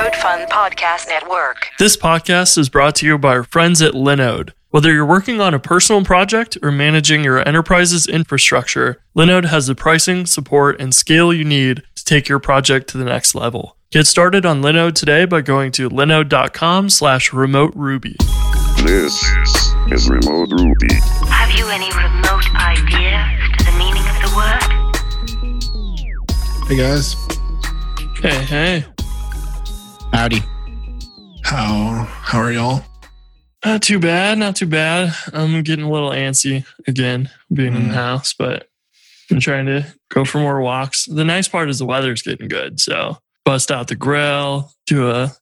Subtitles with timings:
[0.00, 1.68] Code Fun Podcast Network.
[1.78, 4.52] This podcast is brought to you by our friends at Linode.
[4.70, 9.74] Whether you're working on a personal project or managing your enterprise's infrastructure, Linode has the
[9.74, 13.76] pricing, support, and scale you need to take your project to the next level.
[13.90, 18.16] Get started on Linode today by going to linode.com slash remote ruby.
[18.82, 19.22] This
[19.90, 20.94] is Remote Ruby.
[21.28, 24.64] Have you any remote idea to the meaning of the word?
[26.68, 27.16] Hey guys,
[28.22, 28.99] Hey, hey.
[30.12, 30.42] Howdy.
[31.42, 32.82] how how are y'all?
[33.64, 35.14] Not too bad, not too bad.
[35.32, 37.94] I'm getting a little antsy again being in the Mm.
[37.94, 38.68] house, but
[39.30, 41.06] I'm trying to go for more walks.
[41.06, 42.80] The nice part is the weather's getting good.
[42.80, 45.32] So bust out the grill, do a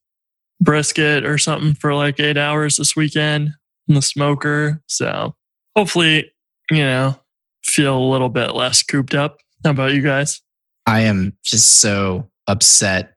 [0.61, 3.55] brisket or something for like eight hours this weekend
[3.89, 4.83] in the smoker.
[4.87, 5.35] So
[5.77, 6.33] hopefully,
[6.71, 7.19] you know,
[7.65, 9.39] feel a little bit less cooped up.
[9.65, 10.41] How about you guys?
[10.87, 13.15] I am just so upset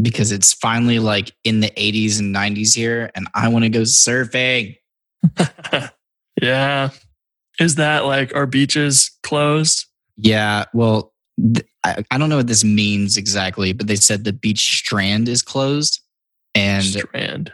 [0.00, 3.82] because it's finally like in the 80s and 90s here and I want to go
[3.82, 4.76] surfing.
[6.42, 6.90] yeah.
[7.60, 9.86] Is that like our beaches closed?
[10.16, 14.32] Yeah, well, th- I, I don't know what this means exactly, but they said the
[14.32, 16.00] beach strand is closed.
[16.54, 17.52] And Strand.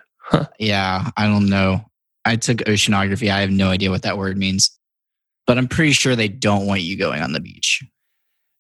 [0.59, 1.85] yeah, I don't know.
[2.25, 3.31] I took oceanography.
[3.31, 4.79] I have no idea what that word means,
[5.47, 7.83] but I'm pretty sure they don't want you going on the beach.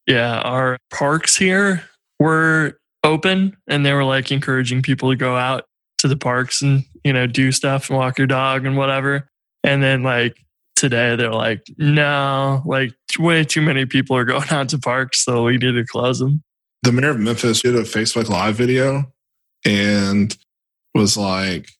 [0.06, 1.84] Yeah, our parks here
[2.18, 5.64] were open and they were like encouraging people to go out
[5.98, 9.28] to the parks and, you know, do stuff and walk your dog and whatever.
[9.64, 10.36] And then like
[10.80, 15.44] today they're like, no, like way too many people are going out to parks, so
[15.44, 16.42] we need to close them.
[16.82, 19.12] The mayor of Memphis did a Facebook Live video
[19.66, 20.36] and
[20.94, 21.70] was like,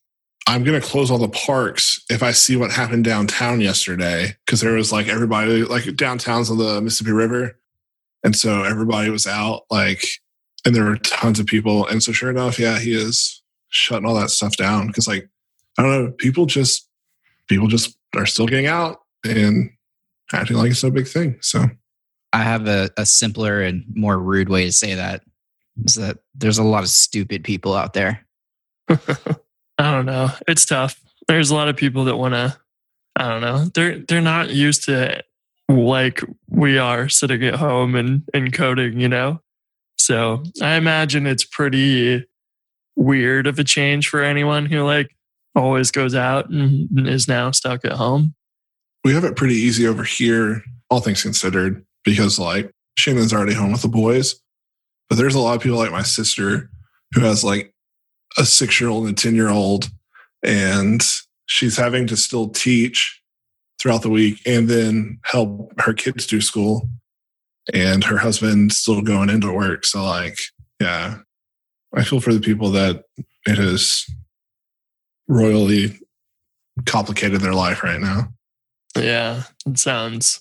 [0.46, 4.60] "I'm going to close all the parks if I see what happened downtown yesterday." Because
[4.60, 7.58] there was like everybody like downtown's on the Mississippi River,
[8.22, 10.04] and so everybody was out like,
[10.64, 11.86] and there were tons of people.
[11.86, 15.28] And so sure enough, yeah, he is shutting all that stuff down because like
[15.78, 16.88] I don't know, people just
[17.48, 19.70] people just are still getting out and
[20.32, 21.38] acting like it's no big thing.
[21.40, 21.66] So.
[22.32, 25.22] I have a, a simpler and more rude way to say that
[25.84, 28.26] is that there's a lot of stupid people out there.
[28.88, 29.00] I
[29.78, 30.28] don't know.
[30.46, 31.00] It's tough.
[31.26, 32.56] There's a lot of people that want to.
[33.16, 33.64] I don't know.
[33.74, 35.22] They're they're not used to
[35.68, 39.00] like we are sitting at home and and coding.
[39.00, 39.40] You know,
[40.00, 42.24] so I imagine it's pretty
[42.96, 45.14] weird of a change for anyone who like
[45.54, 48.34] always goes out and is now stuck at home.
[49.04, 53.72] we have it pretty easy over here, all things considered, because like Shannon's already home
[53.72, 54.34] with the boys.
[55.08, 56.70] But there's a lot of people like my sister
[57.14, 57.74] who has like
[58.38, 59.88] a six year old and a 10 year old,
[60.42, 61.02] and
[61.46, 63.20] she's having to still teach
[63.80, 66.88] throughout the week and then help her kids do school.
[67.72, 69.86] And her husband still going into work.
[69.86, 70.36] So, like,
[70.80, 71.18] yeah,
[71.94, 73.04] I feel for the people that
[73.46, 74.06] it has
[75.28, 75.98] royally
[76.86, 78.28] complicated their life right now.
[78.96, 80.40] Yeah, it sounds.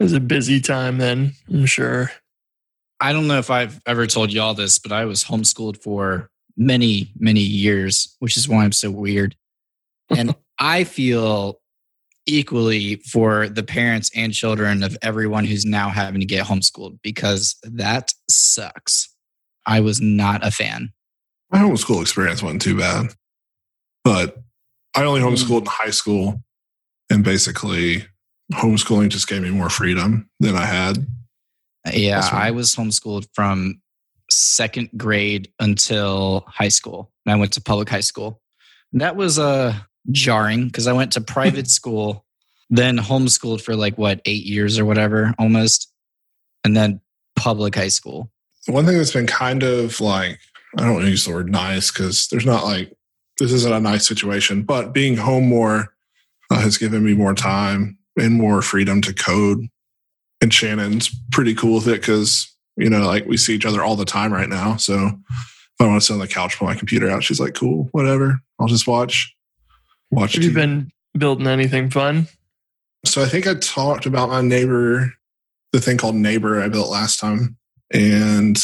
[0.00, 1.32] It was a busy time then.
[1.52, 2.10] I'm sure.
[3.00, 7.12] I don't know if I've ever told y'all this, but I was homeschooled for many,
[7.18, 9.36] many years, which is why I'm so weird.
[10.10, 11.60] And I feel
[12.28, 17.56] equally for the parents and children of everyone who's now having to get homeschooled because
[17.62, 19.08] that sucks.
[19.66, 20.92] I was not a fan.
[21.50, 23.06] My homeschool experience wasn't too bad,
[24.04, 24.36] but
[24.94, 25.30] I only Mm.
[25.32, 26.42] homeschooled in high school,
[27.10, 28.06] and basically,
[28.52, 31.06] homeschooling just gave me more freedom than I had.
[31.92, 33.80] Yeah, I was homeschooled from
[34.30, 37.10] second grade until high school.
[37.24, 38.42] And I went to public high school.
[38.92, 39.74] That was uh,
[40.10, 42.24] jarring because I went to private school,
[42.70, 45.92] then homeschooled for like what, eight years or whatever almost,
[46.64, 47.00] and then
[47.36, 48.30] public high school.
[48.66, 50.38] One thing that's been kind of like
[50.76, 52.92] I don't want to use the word nice because there's not like
[53.38, 55.94] this isn't a nice situation, but being home more
[56.50, 59.66] uh, has given me more time and more freedom to code.
[60.40, 63.96] And Shannon's pretty cool with it because you know like we see each other all
[63.96, 64.76] the time right now.
[64.76, 67.54] So if I want to sit on the couch, put my computer out, she's like,
[67.54, 68.40] "Cool, whatever.
[68.60, 69.34] I'll just watch."
[70.10, 70.34] Watch.
[70.34, 72.28] Have you been building anything fun?
[73.04, 75.12] So I think I talked about my neighbor,
[75.72, 77.56] the thing called Neighbor I built last time.
[77.92, 78.58] And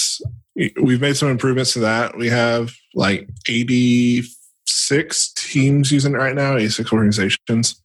[0.56, 2.16] we've made some improvements to that.
[2.16, 7.82] We have like 86 teams using it right now, 86 organizations.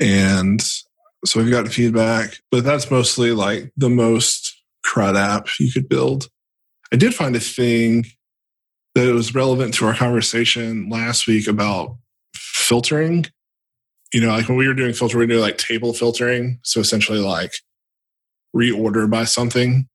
[0.00, 0.60] And
[1.24, 6.28] so we've got feedback, but that's mostly like the most crud app you could build.
[6.92, 8.06] I did find a thing
[8.94, 11.96] that was relevant to our conversation last week about
[12.62, 13.26] filtering
[14.12, 16.58] you know, like when we were doing filter, we do like table filtering.
[16.62, 17.52] So essentially like
[18.54, 19.88] reorder by something.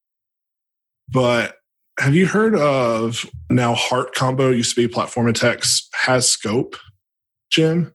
[1.08, 1.56] But
[2.00, 6.76] have you heard of now heartcombo used to be Plataformatec's has scope,
[7.52, 7.94] gem?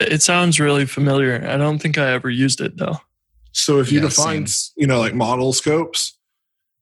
[0.00, 1.44] It sounds really familiar.
[1.48, 2.98] I don't think I ever used it though.
[3.52, 4.72] So if you Yeah, define, same.
[4.76, 6.18] you know, like model scopes,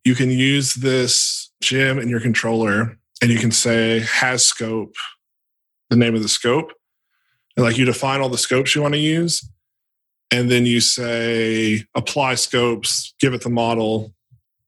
[0.04, 4.94] you can use this gem in your controller and you can say has scope,
[5.90, 6.72] the name of the scope.
[7.56, 9.46] And like you define all the scopes you want to use.
[10.30, 14.14] And then you say apply scopes, give it the model,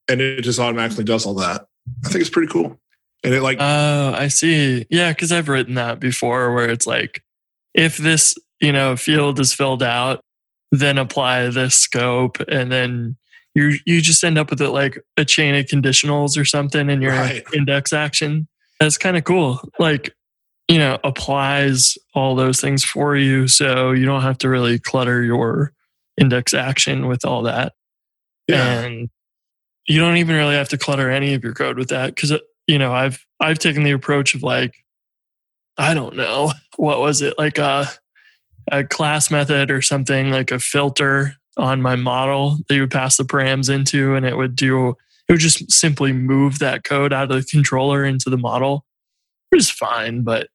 [0.08, 1.66] and it just automatically does all that.
[2.04, 2.78] I think it's pretty cool.
[3.22, 4.86] And it like Oh, I see.
[4.90, 7.22] Yeah, because I've written that before where it's like,
[7.72, 10.20] if this, you know, field is filled out,
[10.70, 13.16] then apply this scope and then
[13.54, 17.00] you you just end up with it like a chain of conditionals or something in
[17.00, 17.44] your Right.
[17.54, 18.48] index action.
[18.80, 19.60] That's kind of cool.
[19.78, 20.12] Like,
[20.68, 23.48] you know, applies all those things for you.
[23.48, 25.72] So you don't have to really clutter your
[26.16, 27.72] index action with all that.
[28.46, 28.80] Yeah.
[28.80, 29.08] and
[29.86, 32.14] you don't even really have to clutter any of your code with that.
[32.14, 34.74] Because uh, you know i've i've taken the approach of like
[35.76, 37.38] i don't know what was it?
[37.38, 37.86] Like a
[38.72, 43.16] a class method or something like a filter on my model that you would pass
[43.16, 44.96] the params into and it would do
[45.28, 48.84] it would just simply move that code out of the controller into the model
[49.50, 50.48] which is fine but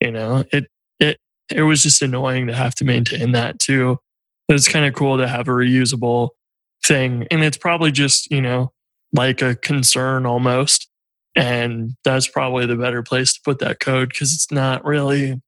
[0.00, 0.66] you know it
[0.98, 1.18] it
[1.50, 3.98] it was just annoying to have to maintain that too.
[4.48, 6.30] But it's kind of cool to have a reusable
[6.84, 8.72] thing and it's probably just you know
[9.12, 10.88] like a concern almost.
[11.36, 15.40] And that's probably the better place to put that code because it's not really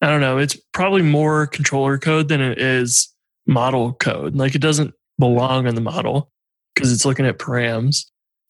[0.00, 3.12] i don't know it's probably more controller code than it is
[3.46, 4.36] model code.
[4.36, 6.30] Like it doesn't belong in the model
[6.74, 8.04] because it's looking at params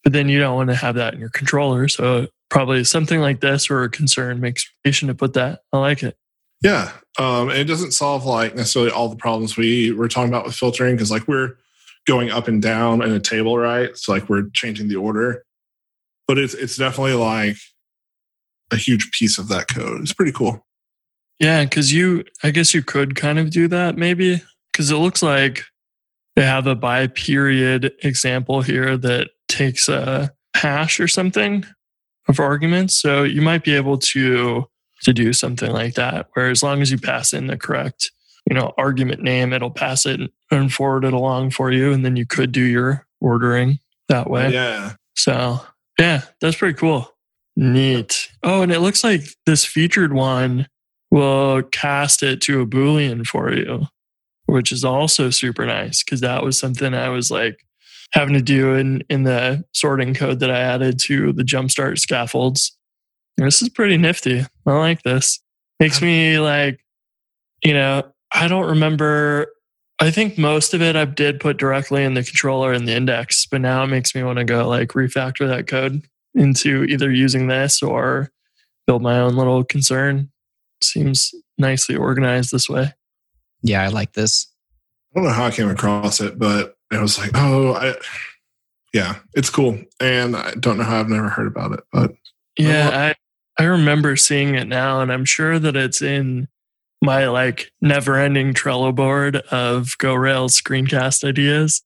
[0.05, 3.41] but then you don't want to have that in your controller so probably something like
[3.41, 6.17] this or a concern makes patient to put that i like it
[6.63, 6.91] Yeah.
[7.19, 10.55] Um, and it doesn't solve like necessarily all the problems we were talking about with
[10.55, 11.57] filtering because like we're
[12.07, 13.97] going up and down in a table, right?
[13.97, 15.45] So like we're changing the order.
[16.27, 17.57] But it's it's definitely like
[18.73, 20.01] a huge piece of that code.
[20.03, 20.67] It's pretty cool.
[21.39, 24.43] Yeah, because you, I guess you could kind of do that maybe,
[24.73, 25.65] because it looks like
[26.35, 31.65] they have a by period example here that takes a hash or something
[32.29, 33.01] of arguments.
[33.01, 34.69] So you might be able to
[35.03, 38.11] to do something like that, where as long as you pass in the correct,
[38.51, 40.21] you know, argument name, it'll pass it
[40.51, 43.79] and forward it along for you, and then you could do your ordering
[44.09, 44.53] that way.
[44.53, 44.95] Yeah.
[45.15, 45.61] So
[45.99, 47.15] yeah, that's pretty cool.
[47.57, 48.31] Neat.
[48.43, 50.69] Oh, and it looks like this featured one
[51.11, 53.87] will cast it to a Boolean for you,
[54.47, 57.65] which is also super nice because that was something I was like
[58.13, 62.77] having to do in, in the sorting code that I added to the jumpstart scaffolds.
[63.37, 64.45] This is pretty nifty.
[64.67, 65.41] I like this.
[65.79, 66.81] Makes me like,
[67.63, 68.03] you know,
[68.33, 69.49] I don't remember
[70.01, 73.47] I think most of it I did put directly in the controller and the index,
[73.47, 76.03] but now it makes me want to go like refactor that code
[76.35, 78.31] into either using this or
[78.87, 80.31] build my own little concern.
[80.83, 82.95] Seems nicely organized this way.
[83.63, 84.47] Yeah, I like this.
[85.13, 87.95] I don't know how I came across it, but it was like, oh, I,
[88.93, 89.79] yeah, it's cool.
[90.01, 92.13] And I don't know how I've never heard about it, but
[92.57, 96.49] Yeah, I I remember seeing it now, and I'm sure that it's in
[97.03, 101.83] my like never-ending Trello board of Go Rails screencast ideas.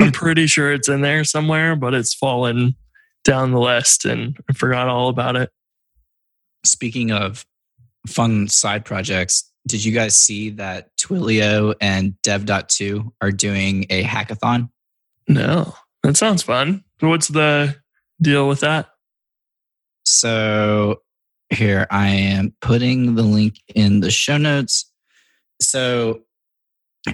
[0.00, 2.76] I'm pretty sure it's in there somewhere, but it's fallen
[3.24, 5.50] down the list, and I forgot all about it.
[6.64, 7.44] Speaking of
[8.06, 14.70] fun side projects, did you guys see that Twilio and dev.to are doing a hackathon?
[15.28, 16.84] No, that sounds fun.
[17.00, 17.76] What's the
[18.20, 18.90] deal with that?
[20.04, 21.02] So
[21.50, 24.90] here I am putting the link in the show notes.
[25.60, 26.22] So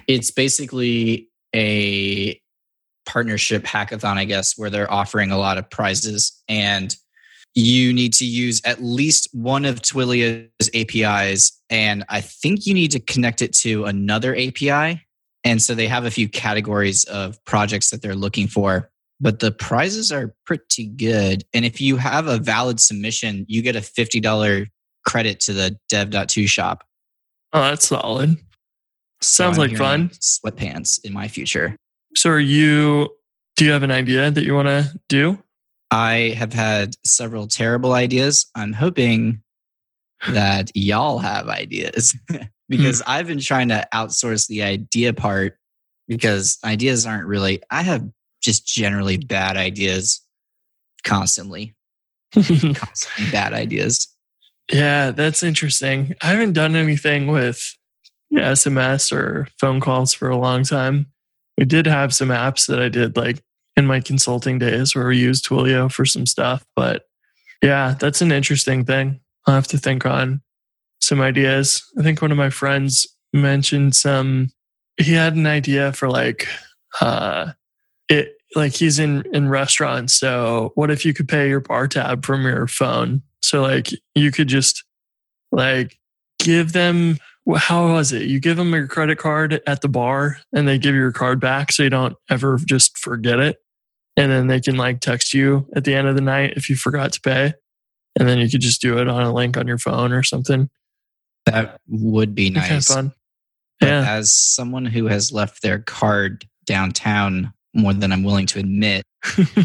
[0.09, 2.41] it's basically a
[3.07, 6.95] partnership hackathon, I guess, where they're offering a lot of prizes and
[7.55, 11.61] you need to use at least one of Twilio's APIs.
[11.69, 15.05] And I think you need to connect it to another API.
[15.43, 18.91] And so they have a few categories of projects that they're looking for
[19.21, 21.45] but the prizes are pretty good.
[21.53, 24.67] And if you have a valid submission, you get a $50
[25.07, 26.85] credit to the dev.to shop.
[27.53, 28.37] Oh, that's solid.
[29.21, 30.09] Sounds I'm like fun.
[30.11, 31.77] Sweatpants in my future.
[32.17, 33.11] So, are you?
[33.57, 35.39] Do you have an idea that you want to do?
[35.91, 38.51] I have had several terrible ideas.
[38.55, 39.43] I'm hoping
[40.29, 42.37] that y'all have ideas hmm.
[42.69, 45.57] because I've been trying to outsource the idea part
[46.09, 48.05] because ideas aren't really, I have
[48.43, 50.21] just generally bad ideas
[51.05, 51.75] constantly,
[52.35, 54.09] constantly bad ideas.
[54.73, 56.15] yeah, that's interesting.
[56.23, 57.77] I haven't done anything with
[58.33, 61.07] SMS or phone calls for a long time.
[61.59, 63.43] We did have some apps that I did like
[63.81, 66.65] in my consulting days where we used Twilio for some stuff.
[66.77, 67.05] But
[67.63, 69.21] yeah, that's an interesting thing.
[69.47, 70.43] I'll have to think on
[71.01, 71.83] some ideas.
[71.99, 74.51] I think one of my friends mentioned some,
[74.99, 76.47] he had an idea for like,
[77.01, 77.53] uh,
[78.09, 82.25] it, like he's in in restaurants so what if you could pay your bar tab
[82.27, 84.83] from your phone so like you could just
[85.53, 85.97] like
[86.41, 87.17] give them
[87.57, 90.97] how was it you give them your credit card at the bar and they give
[90.97, 93.59] you your card back so you don't ever just forget it
[94.21, 96.77] and then they can like text you at the end of the night if you
[96.77, 97.53] forgot to pay
[98.19, 100.69] and then you could just do it on a link on your phone or something
[101.47, 102.87] That would be Kind of nice.
[102.89, 103.13] fun
[103.81, 108.59] But yeah as someone who has left their card downtown more than I'm willing to
[108.59, 109.05] admit,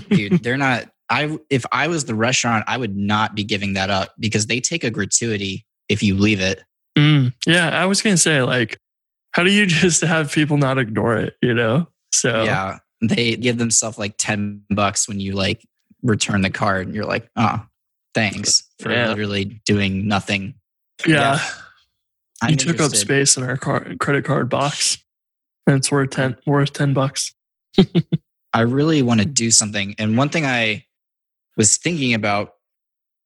[0.09, 0.85] dude, they're not.
[1.09, 4.59] I if I was the restaurant, I would not be giving that up because they
[4.59, 6.63] take a gratuity if you leave it.
[6.97, 8.77] Mm, yeah, I was gonna say like,
[9.31, 11.33] how do you just have people not ignore it?
[11.41, 15.65] You know, so Yeah, they give themselves like ten bucks when you like
[16.03, 17.65] return the card, and you're like, oh,
[18.13, 19.09] thanks for Yeah.
[19.09, 20.55] literally doing nothing.
[21.05, 21.39] yeah.
[22.41, 24.97] I'm you took up space in our car- credit card box,
[25.65, 27.33] and it's worth ten worth ten bucks.
[28.53, 29.95] I really want to do something.
[29.97, 30.85] And one thing I
[31.57, 32.51] was thinking about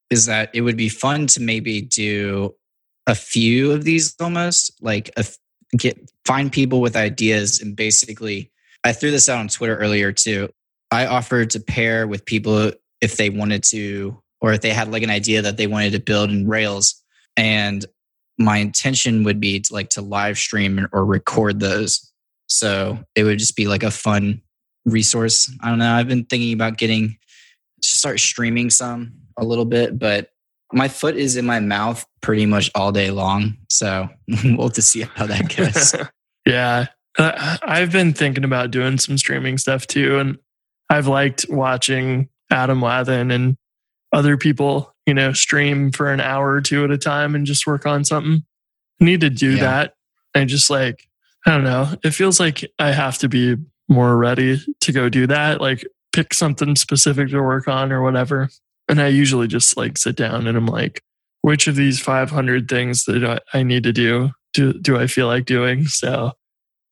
[0.09, 2.55] is that it would be fun to maybe do
[3.07, 5.25] a few of these almost like a,
[5.77, 8.51] get find people with ideas and basically
[8.83, 10.49] I threw this out on Twitter earlier too.
[10.91, 12.71] I offered to pair with people
[13.01, 15.99] if they wanted to or if they had like an idea that they wanted to
[15.99, 17.01] build in Rails
[17.37, 17.85] and
[18.37, 22.11] my intention would be to like to live stream or record those.
[22.47, 24.41] So it would just be like a fun
[24.85, 25.53] resource.
[25.61, 25.93] I don't know.
[25.93, 27.17] I've been thinking about getting
[27.83, 30.29] start streaming some a little bit, but
[30.71, 33.57] my foot is in my mouth pretty much all day long.
[33.69, 34.09] So
[34.43, 35.95] we'll have to see how that goes.
[36.45, 36.87] yeah,
[37.17, 40.37] Uh, I've been thinking about doing some streaming stuff too, and
[40.89, 43.57] I've liked watching Adam Wathan and
[44.13, 47.67] other people, you know, stream for an hour or two at a time and just
[47.67, 48.43] work on something.
[49.01, 49.61] I need to do Yeah.
[49.61, 49.93] that.
[50.35, 51.07] I just like,
[51.45, 51.93] I don't know.
[52.03, 53.55] It feels like I have to be
[53.87, 55.61] more ready to go do that.
[55.61, 58.49] Like pick something specific to work on or whatever.
[58.87, 61.03] And I usually just like sit down and I'm like,
[61.41, 63.23] which of these 500 things that
[63.53, 65.85] I, I need to do, do do I feel like doing?
[65.85, 66.33] So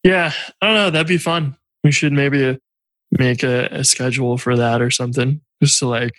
[0.03, 0.89] yeah, I don't know.
[0.89, 1.55] That'd be fun.
[1.83, 2.59] We should maybe
[3.11, 6.13] make a, a schedule for that or something just to like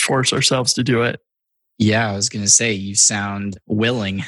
[0.00, 1.20] force ourselves to do it.
[1.78, 4.24] yeah, I was going to say, you sound willing.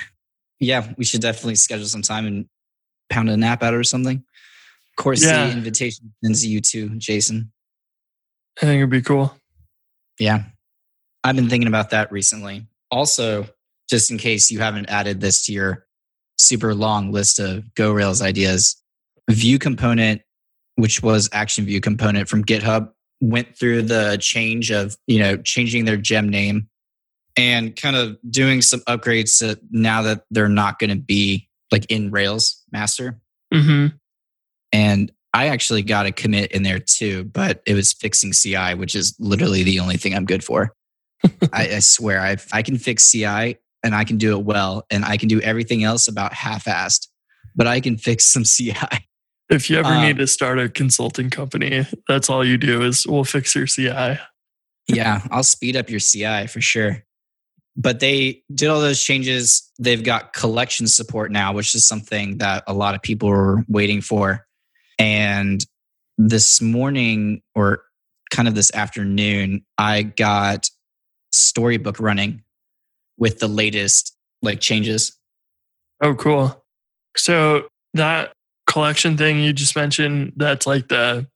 [0.59, 2.47] Yeah, we should definitely schedule some time and
[3.09, 4.17] pound a nap out or something.
[4.17, 5.47] Of course, Yeah.
[5.47, 7.53] the invitation sends you to Jason.
[8.59, 9.35] I think it'd be cool.
[10.19, 10.45] Yeah.
[11.25, 12.67] I've been thinking about that recently.
[12.91, 13.49] Also,
[13.89, 15.87] just in case you haven't added this to your
[16.39, 18.77] super long list of Go Rails ideas,
[19.31, 20.23] View Component,
[20.77, 25.85] which was Action View Component from GitHub, went through the change of, you know, changing
[25.85, 26.69] their gem name
[27.37, 31.87] and kind of doing some upgrades to now that they're not going to be like
[31.91, 33.21] in Rails master.
[33.53, 33.87] hmm
[34.73, 38.97] And I actually got a commit in there too, but it was fixing CI, which
[38.97, 40.75] is literally the only thing I'm good for.
[41.53, 45.05] I, I swear, I I can fix CI and I can do it well, and
[45.05, 47.07] I can do everything else about half-assed,
[47.55, 48.75] but I can fix some CI.
[49.51, 53.07] If you ever Um, need to start a consulting company, that's all you do is
[53.07, 54.19] we'll fix your CI.
[54.89, 57.05] yeah, I'll speed up your CI for sure.
[57.77, 59.71] But they did all those changes.
[59.79, 64.01] They've got collection support now, which is something that a lot of people were waiting
[64.01, 64.47] for.
[64.99, 65.65] And
[66.19, 67.83] this morning, or
[68.31, 70.69] kind of this afternoon, I got
[71.33, 72.43] Storybook running
[73.17, 75.17] with the latest like changes.
[76.01, 76.65] Oh, cool.
[77.17, 78.33] So that
[78.71, 81.27] collection thing you just mentioned, that's like the,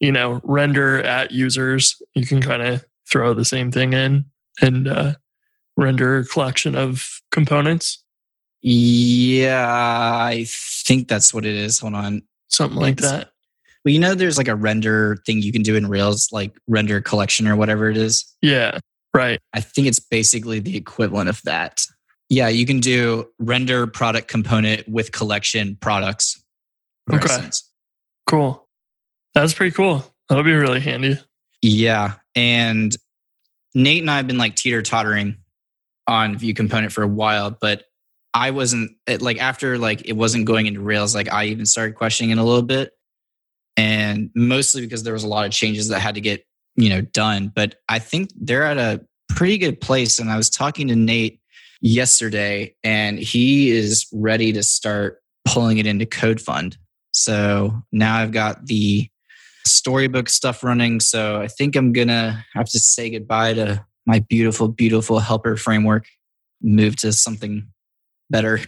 [0.00, 2.00] you know, render at users.
[2.14, 4.24] You can kind of throw the same thing in
[4.62, 5.14] and uh,
[5.76, 8.02] render a collection of components,
[8.62, 11.78] Yeah, I think that's what it is.
[11.80, 12.22] Hold on.
[12.48, 13.30] something like It's- that.
[13.84, 17.02] Well, you know, there's like a render thing you can do in Rails, like render
[17.02, 18.24] collection or whatever it is.
[18.40, 18.78] Yeah,
[19.12, 19.38] right.
[19.52, 21.82] I think it's basically the equivalent of that.
[22.30, 26.42] Yeah, you can do render product component with collection products.
[27.08, 27.24] For Okay.
[27.24, 27.70] instance.
[28.26, 28.66] Cool.
[29.34, 30.04] That's pretty cool.
[30.28, 31.18] That'll be really handy.
[31.60, 32.14] Yeah.
[32.34, 32.94] And
[33.74, 35.38] Nate and I have been like teeter tottering
[36.06, 37.84] on View Component for a while, but
[38.32, 41.94] I wasn't it, like after like it wasn't going into Rails, like I even started
[41.94, 42.92] questioning it a little bit.
[43.76, 46.44] And mostly because there was a lot of changes that had to get,
[46.76, 47.50] you know, done.
[47.54, 50.18] But I think they're at a pretty good place.
[50.20, 51.40] And I was talking to Nate
[51.80, 56.76] yesterday and he is ready to start pulling it into Code Fund.
[57.14, 59.08] So now I've got the
[59.66, 61.00] storybook stuff running.
[61.00, 66.06] So I think I'm gonna have to say goodbye to my beautiful, beautiful helper framework.
[66.60, 67.68] Move to something
[68.30, 68.60] better.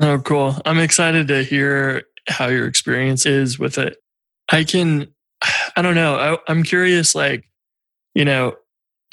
[0.00, 0.56] Oh, cool.
[0.64, 3.96] I'm excited to hear how your experience is with it.
[4.50, 5.08] I can,
[5.76, 6.14] I don't know.
[6.14, 7.44] I, I'm curious, like,
[8.14, 8.54] you know,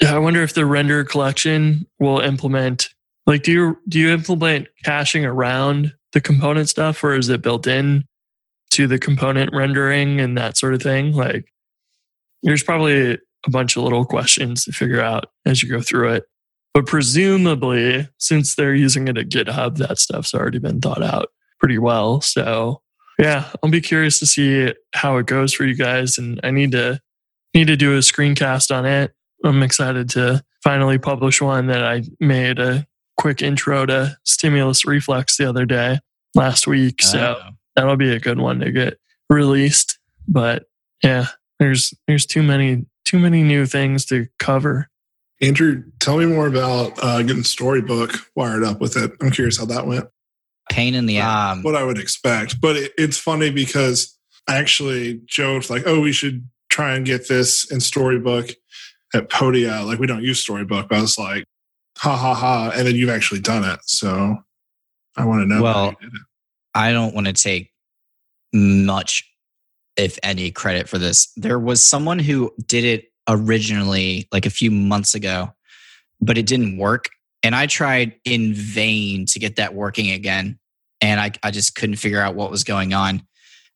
[0.06, 2.88] I wonder if the render collection will implement,
[3.26, 7.66] like, do you, do you implement caching around the component stuff or is it built
[7.66, 8.04] in
[8.70, 11.12] to the component rendering and that sort of thing?
[11.12, 11.52] Like,
[12.42, 16.24] there's probably a bunch of little questions to figure out as you go through it.
[16.72, 21.78] But presumably, since they're using it at GitHub, that stuff's already been thought out pretty
[21.78, 22.20] well.
[22.20, 22.80] So
[23.18, 26.16] yeah, I'll be curious to see how it goes for you guys.
[26.16, 27.00] And I need to
[27.54, 29.12] need to do a screencast on it.
[29.44, 32.86] I'm excited to finally publish one that I made a
[33.16, 35.98] quick intro to StimulusReflex the other day
[36.34, 37.02] last week.
[37.02, 37.40] So.
[37.76, 38.98] That'll be a good one to get
[39.28, 39.98] released.
[40.28, 40.64] But
[41.02, 41.26] yeah,
[41.58, 44.88] there's there's too many too many new things to cover.
[45.42, 49.12] Andrew, tell me more about uh, getting Storybook wired up with it.
[49.22, 50.06] I'm curious how that went.
[50.70, 51.64] pain in the ass.
[51.64, 52.60] what I would expect.
[52.60, 57.26] But it, it's funny because I actually joked like, "Oh, we should try and get
[57.28, 58.50] this in Storybook
[59.14, 60.88] at Podia." Like we don't use Storybook.
[60.90, 61.44] But I was like,
[61.98, 64.36] "Ha ha ha!" And then you've actually done it, so
[65.16, 65.56] I want to know.
[65.56, 66.22] how Well, you did it.
[66.74, 67.72] I don't want to take
[68.52, 69.24] much,
[69.96, 71.32] if any, credit for this.
[71.36, 75.52] There was someone who did it originally, like a few months ago,
[76.20, 77.10] but it didn't work.
[77.42, 80.58] And I tried in vain to get that working again.
[81.00, 83.22] And I, I just couldn't figure out what was going on.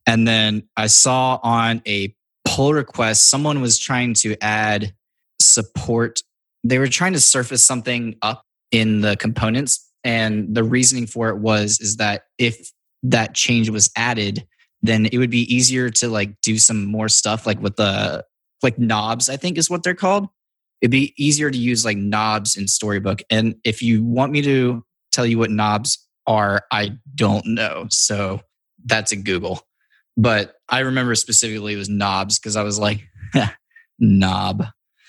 [0.07, 4.93] And then I saw on a pull request, someone was trying to add
[5.41, 6.23] support.
[6.63, 9.91] They were trying to surface something up in the components.
[10.03, 12.71] And the reasoning for it was is that if
[13.05, 14.47] that change was added,
[14.83, 18.25] then it would be easier to like do some more stuff like with the
[18.63, 20.27] like knobs, I think is what they're called.
[20.81, 23.23] It'd be easier to use like knobs in Storybook.
[23.31, 27.87] And if you want me to tell you what knobs are, I don't know.
[27.91, 28.41] So
[28.85, 29.63] that's a Google.
[30.17, 33.07] But I remember specifically it was knobs because I was like,
[33.99, 34.67] knob.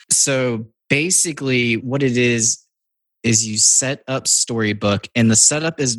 [0.10, 2.60] So basically, what it is,
[3.23, 5.97] is you set up Storybook, and the setup is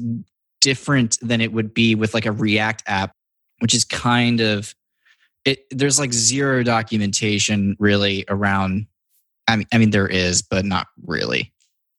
[0.60, 3.12] different than it would be with like a React app,
[3.60, 4.74] which is kind of
[5.44, 5.60] it.
[5.70, 8.86] There's like zero documentation really around.
[9.48, 11.52] I mean, I mean there is, but not really.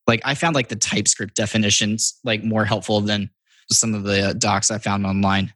[0.05, 3.29] Like I found like the TypeScript definitions like more helpful than
[3.71, 5.53] some of the docs I found online.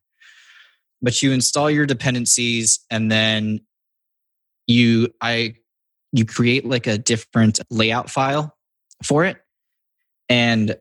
[1.01, 3.61] But you install your dependencies, and then
[4.67, 5.55] you I
[6.11, 8.55] you create like a different layout file
[9.03, 9.37] for it.
[10.29, 10.75] And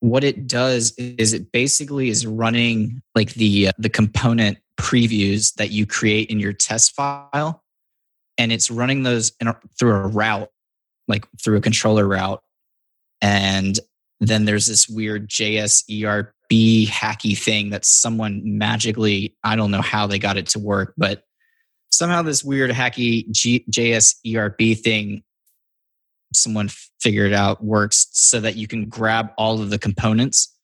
[0.00, 5.70] what it does is it basically is running like the uh, the component previews that
[5.70, 7.64] you create in your test file
[8.38, 10.48] and it's running those in a, through a route
[11.08, 12.42] like through a controller route.
[13.20, 13.78] And
[14.20, 20.06] then there's this weird JS ERB hacky thing that someone magically I don't know how
[20.06, 21.22] they got it to work but
[21.90, 25.22] somehow this weird hacky G- JS ERB thing
[26.32, 26.68] someone
[27.00, 30.54] figured out works so that you can grab all of the components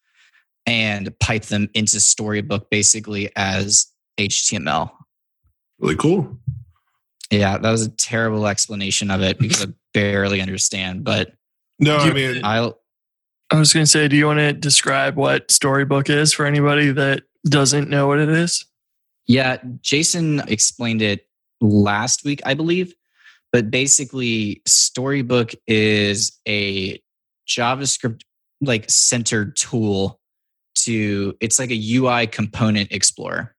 [0.67, 3.87] and pipe them into Storybook basically as
[4.19, 4.91] HTML.
[5.79, 6.39] Really cool.
[7.31, 11.33] Yeah, that was a terrible explanation of it because I barely understand, but
[11.79, 12.79] No, I mean, I'll
[13.51, 16.91] I was going to say, do you want to describe what Storybook is for anybody
[16.93, 18.65] that doesn't know what it is?
[19.27, 21.27] Yeah, Jason explained it
[21.61, 22.95] last week, I believe.
[23.55, 27.01] But basically, Storybook is a
[27.47, 28.23] JavaScript
[28.61, 30.19] like centered tool
[30.79, 33.55] to it's like a UI component explorer.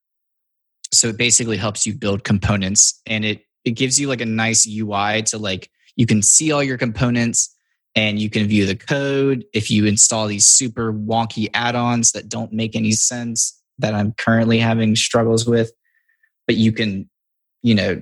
[0.93, 4.67] So it basically helps you build components and it it gives you like a nice
[4.67, 7.55] UI to like you can see all your components
[7.95, 12.51] and you can view the code if you install these super wonky add-ons that don't
[12.51, 15.71] make any sense that I'm currently having struggles with
[16.47, 17.09] but you can
[17.63, 18.01] you know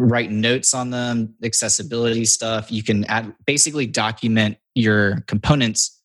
[0.00, 2.70] write notes on them accessibility stuff.
[2.70, 5.98] You can add basically document your components.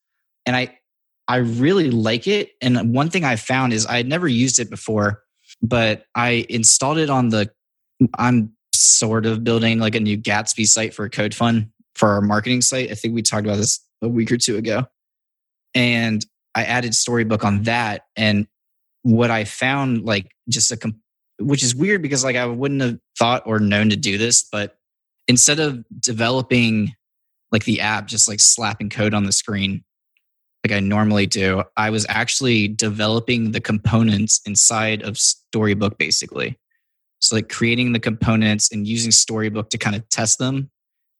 [0.45, 0.77] And i
[1.27, 2.51] i really like it.
[2.61, 5.23] And one thing i found is i had never used it before
[5.61, 7.49] but i installed it on the
[8.17, 12.61] i'm sort of building like a new gatsby site for code Fund for our marketing
[12.61, 12.91] site.
[12.91, 14.85] I think we talked about this a week or two ago.
[15.73, 18.03] And i added storybook on that.
[18.15, 18.47] And
[19.03, 20.77] what i found like just a
[21.39, 24.77] which is weird because like I wouldn't have thought or known to do this, but
[25.27, 26.93] instead of developing
[27.51, 29.83] like the app, just like slapping code on the screen
[30.65, 36.57] like I normally do, I was actually developing the components inside of Storybook basically.
[37.19, 40.71] So like creating the components and using Storybook to kind of test them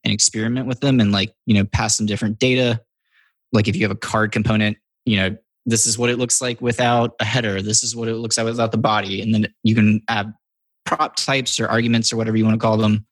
[0.03, 2.81] and experiment with them and like, you know, pass them different data.
[3.53, 6.61] Like if you have a card component, you know, this is what it looks like
[6.61, 7.61] without a header.
[7.61, 9.21] This is what it looks like without the body.
[9.21, 10.33] And then you can add
[10.85, 13.05] prop types or arguments or whatever you want to call them,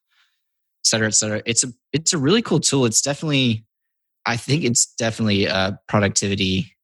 [0.82, 1.42] et cetera, et cetera.
[1.46, 2.86] It's a it's a really cool tool.
[2.86, 3.66] It's definitely
[4.26, 6.76] I think it's definitely a productivity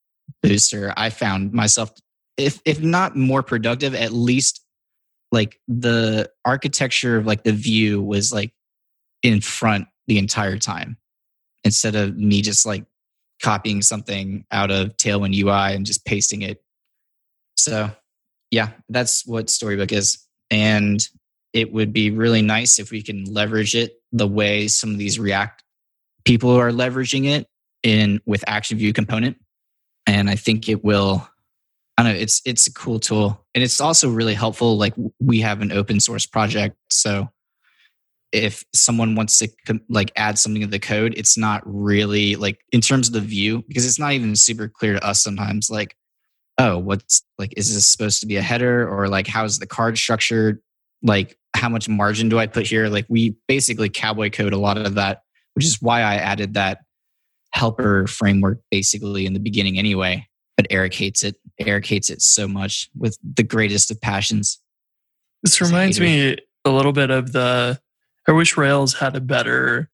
[0.42, 0.94] booster.
[0.98, 1.92] I found myself
[2.38, 4.66] if if not more productive, at least
[5.32, 8.52] like the architecture of like the view was like
[9.22, 10.98] in front the entire time
[11.64, 12.86] instead of me just like
[13.42, 16.62] copying something out of Tailwind UI and just pasting it.
[17.58, 17.92] So,
[18.52, 20.26] yeah, that's what Storybook is.
[20.50, 21.06] And
[21.54, 25.20] it would be really nice if we can leverage it the way some of these
[25.20, 25.64] React
[26.26, 27.48] people are leveraging it
[27.84, 29.38] in with Action View component.
[30.06, 31.28] And I think it will
[31.98, 33.46] I don't know, it's it's a cool tool.
[33.54, 34.78] And it's also really helpful.
[34.78, 36.78] Like we have an open source project.
[36.90, 37.30] So
[38.32, 39.50] if someone wants to
[39.90, 43.64] like add something to the code, it's not really like in terms of the view,
[43.68, 45.96] because it's not even super clear to us sometimes, like,
[46.58, 49.98] oh, what's like, is this supposed to be a header or like how's the card
[49.98, 50.60] structured?
[51.02, 52.88] Like, how much margin do I put here?
[52.88, 55.22] Like, we basically cowboy code a lot of that,
[55.56, 56.80] which is why I added that
[57.52, 60.28] helper framework basically in the beginning anyway.
[60.58, 61.38] But Eric hates it.
[61.58, 64.60] Eric hates it so much with the greatest of passions.
[65.42, 67.80] This reminds me a little bit of the
[68.30, 69.90] I wish Rails had a better.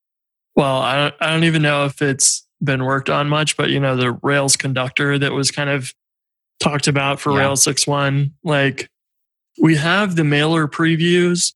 [0.57, 3.79] Well, I don't, I don't even know if it's been worked on much, but you
[3.79, 5.93] know, the Rails conductor that was kind of
[6.59, 7.39] talked about for Yeah.
[7.39, 8.31] Rails 6.1.
[8.43, 8.89] Like
[9.61, 11.53] we have the mailer previews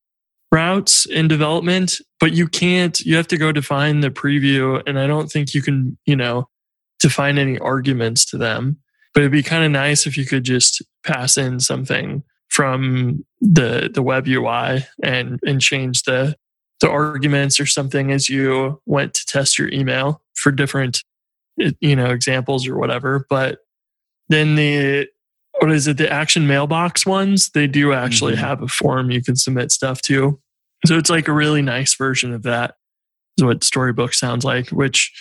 [0.53, 4.81] routes in development, but you can't, you have to go define the preview.
[4.87, 6.47] And I don't think you can, you know,
[6.99, 8.77] define any arguments to them.
[9.13, 13.89] But it'd be kind of nice if you could just pass in something from the
[13.93, 16.35] the web UI and and change the
[16.81, 21.03] the arguments or something as you went to test your email for different
[21.81, 23.59] you know examples or whatever but
[24.29, 25.07] then the
[25.59, 28.37] what is it the action mailbox ones they do actually Mhm.
[28.37, 30.39] have a form you can submit stuff to
[30.85, 32.75] so it's like a really nice version of that
[33.37, 35.11] is what storybook sounds like which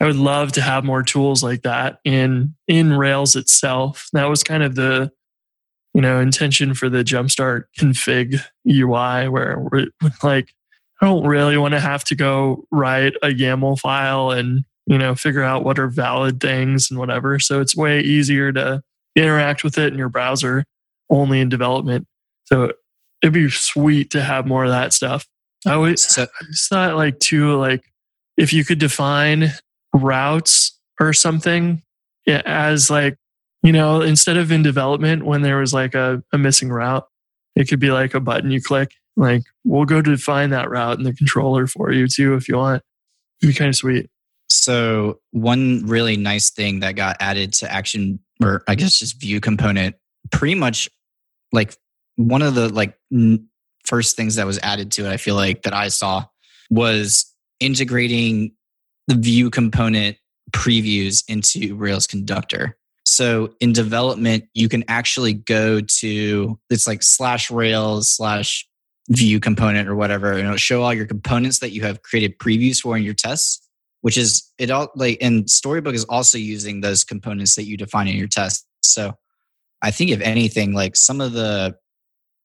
[0.00, 4.42] i would love to have more tools like that in in rails itself that was
[4.42, 5.12] kind of the
[5.94, 9.86] you know intention for the jumpstart config ui where we're
[10.24, 10.52] like
[11.00, 15.14] I don't really want to have to go write a YAML file and you know
[15.14, 17.38] figure out what are valid things and whatever.
[17.38, 18.82] So it's way easier to
[19.16, 20.64] interact with it in your browser
[21.10, 22.06] only in development.
[22.44, 22.72] So
[23.22, 25.26] it'd be sweet to have more of that stuff.
[25.66, 27.84] I always So I just thought like too like
[28.36, 29.52] if you could define
[29.92, 31.82] routes or something
[32.26, 33.16] yeah, as like
[33.62, 37.06] you know instead of in development when there was like a, a missing route
[37.56, 41.04] it could be like a button you click like we'll go define that route in
[41.04, 42.82] the controller for you too if you want
[43.42, 44.08] it'd be kind of sweet
[44.48, 49.40] So one really nice thing that got added to action or I guess just view
[49.40, 49.96] component
[50.30, 50.88] pretty much
[51.52, 51.76] like
[52.16, 53.48] one of the like n-
[53.84, 56.24] first things that was added to it I feel like that I saw
[56.70, 58.52] was integrating
[59.08, 60.16] the view component
[60.52, 62.76] previews into Rails conductor.
[63.04, 68.67] So in development you can actually go to it's like slash Rails slash
[69.08, 72.78] view component or whatever and it'll show all your components that you have created previews
[72.80, 73.66] for in your tests
[74.02, 78.06] which is it all like and storybook is also using those components that you define
[78.06, 78.66] in your tests.
[78.82, 79.14] so
[79.82, 81.74] i think if anything like some of the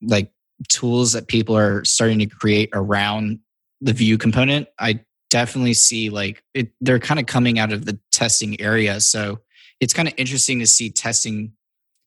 [0.02, 0.32] like
[0.70, 3.40] tools that people are starting to create around
[3.82, 5.00] the view component i
[5.34, 9.02] definitely see like it, they're kind of coming out of the testing area.
[9.02, 9.40] So
[9.80, 11.54] it's kind of interesting to see testing.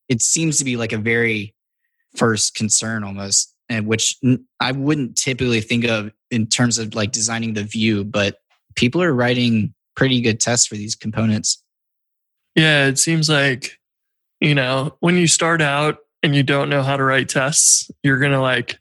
[0.08, 1.52] It seems to be like a very
[2.14, 4.16] first concern almost and which
[4.60, 8.38] I wouldn't typically think of in terms of like designing the view but
[8.74, 11.62] people are writing pretty good tests for these components.
[12.54, 13.78] yeah it seems like
[14.40, 18.18] you know when you start out and you don't know how to write tests you're
[18.18, 18.78] gonna like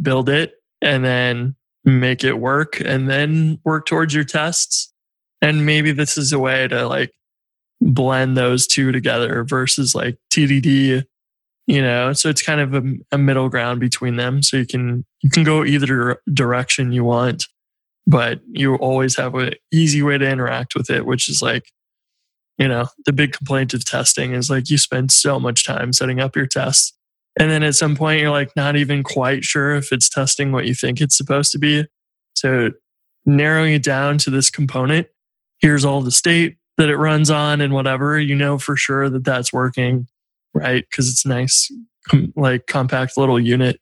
[0.00, 4.92] build it and then make it work and then work towards your tests
[5.40, 7.12] and maybe this is a way to like
[7.80, 11.04] blend those two together versus like tdd
[11.68, 14.42] you know so it's kind of a, a middle ground between them.
[14.42, 17.44] So you can you can go either direction you want
[18.06, 21.70] but you always have an easy way to interact with it which is like
[22.56, 26.18] you know the big complaint of testing is like you spend so much time setting
[26.18, 26.94] up your tests.
[27.40, 30.66] And then at some point you're like not even quite sure if it's testing what
[30.66, 31.86] you think it's supposed to be.
[32.34, 32.70] So
[33.24, 35.06] narrowing it down to this component
[35.60, 39.24] here's all the state that it runs on and whatever you know for sure that
[39.24, 40.06] that's working
[40.58, 41.70] right because it's nice
[42.08, 43.80] com- like compact little unit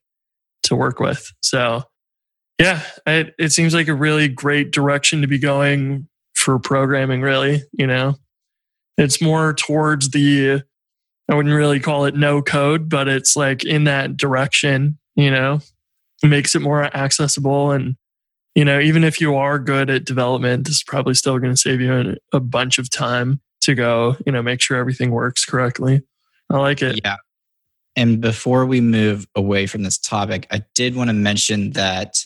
[0.63, 1.31] to work with.
[1.41, 1.83] So,
[2.59, 7.63] yeah, it, it seems like a really great direction to be going for programming, really.
[7.73, 8.15] You know,
[8.97, 10.63] it's more towards the,
[11.29, 15.59] I wouldn't really call it no code, but it's like in that direction, you know,
[16.23, 17.71] it makes it more accessible.
[17.71, 17.95] And,
[18.55, 21.57] you know, even if you are good at development, this is probably still going to
[21.57, 25.45] save you a, a bunch of time to go, you know, make sure everything works
[25.45, 26.01] correctly.
[26.49, 27.01] I like it.
[27.03, 27.17] Yeah.
[27.95, 32.23] And before we move away from this topic, I did want to mention that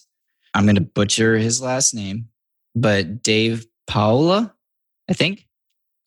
[0.54, 2.28] I'm going to butcher his last name,
[2.76, 4.54] but Dave Paola,
[5.10, 5.48] I think.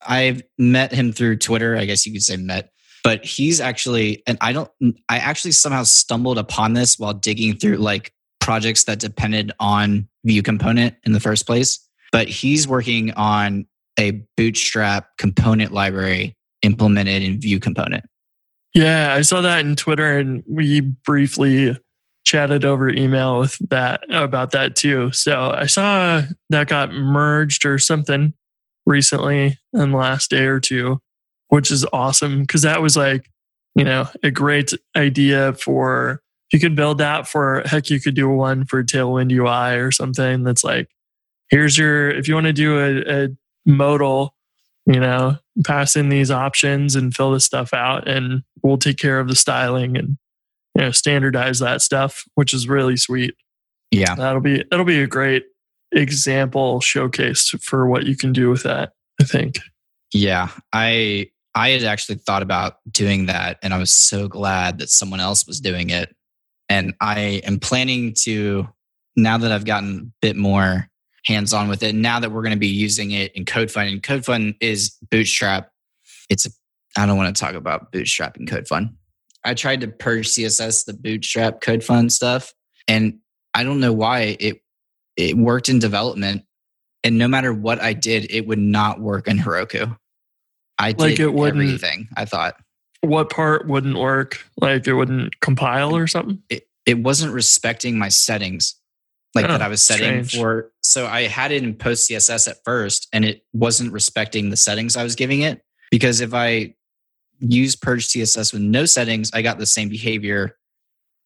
[0.07, 1.77] I've met him through Twitter.
[1.77, 2.71] I guess you could say met,
[3.03, 4.71] but he's actually, and I don't,
[5.09, 10.43] I actually somehow stumbled upon this while digging through like projects that depended on View
[10.43, 11.81] component in the first place.
[12.13, 13.67] But he's working on
[13.99, 18.05] a bootstrap component library implemented in View component.
[18.75, 21.79] Yeah, I saw that in Twitter and we briefly
[22.25, 25.13] chatted over email with that about that too.
[25.13, 28.33] So I saw that got merged or something
[28.87, 31.01] recently in the last day or two,
[31.49, 33.31] which is awesome because that was like,
[33.77, 36.21] you know, a great idea for
[36.53, 40.45] you could build that for heck, you could do one for Tailwind UI or something
[40.45, 40.89] that's like,
[41.51, 43.29] here's your if you want to do a, a
[43.67, 44.35] modal,
[44.87, 49.21] you know, pass in these options and fill this stuff out and we'll take care
[49.21, 50.17] of the styling and
[50.75, 53.35] you know standardize that stuff, which is really sweet.
[53.91, 54.15] Yeah.
[54.15, 55.45] That'll be that'll be a great
[55.93, 59.59] example showcase for what you can do with that, I think.
[60.13, 60.49] Yeah.
[60.73, 65.21] I I had actually thought about doing that and I was so glad that someone
[65.21, 66.15] else was doing it.
[66.69, 68.69] And I am planning to
[69.17, 70.89] now that I've gotten a bit more
[71.25, 74.03] hands on with it, now that we're going to be using it in CodeFund, and
[74.03, 75.71] CodeFund is Bootstrap.
[76.29, 76.51] It's a,
[76.97, 78.95] I don't want to talk about Bootstrap and CodeFund.
[79.45, 82.53] I tried to purge CSS, the Bootstrap CodeFund stuff,
[82.89, 83.19] and
[83.55, 84.61] I don't know why it
[85.17, 86.43] it worked in development,
[87.05, 89.97] and no matter what I did, it would not work in Heroku.
[90.79, 92.09] I did Like it wouldn't- everything.
[92.17, 92.57] I thought
[93.01, 94.45] What part wouldn't work?
[94.61, 96.43] Like it wouldn't compile or something?
[96.51, 98.75] it, it wasn't respecting my settings
[99.35, 100.37] like that Oh, I was setting strange.
[100.37, 100.73] for.
[100.83, 105.03] So I had it in PostCSS at first and it wasn't respecting the settings I
[105.03, 106.75] was giving it because if I
[107.41, 110.57] use purge CSS with no settings, I got the same behavior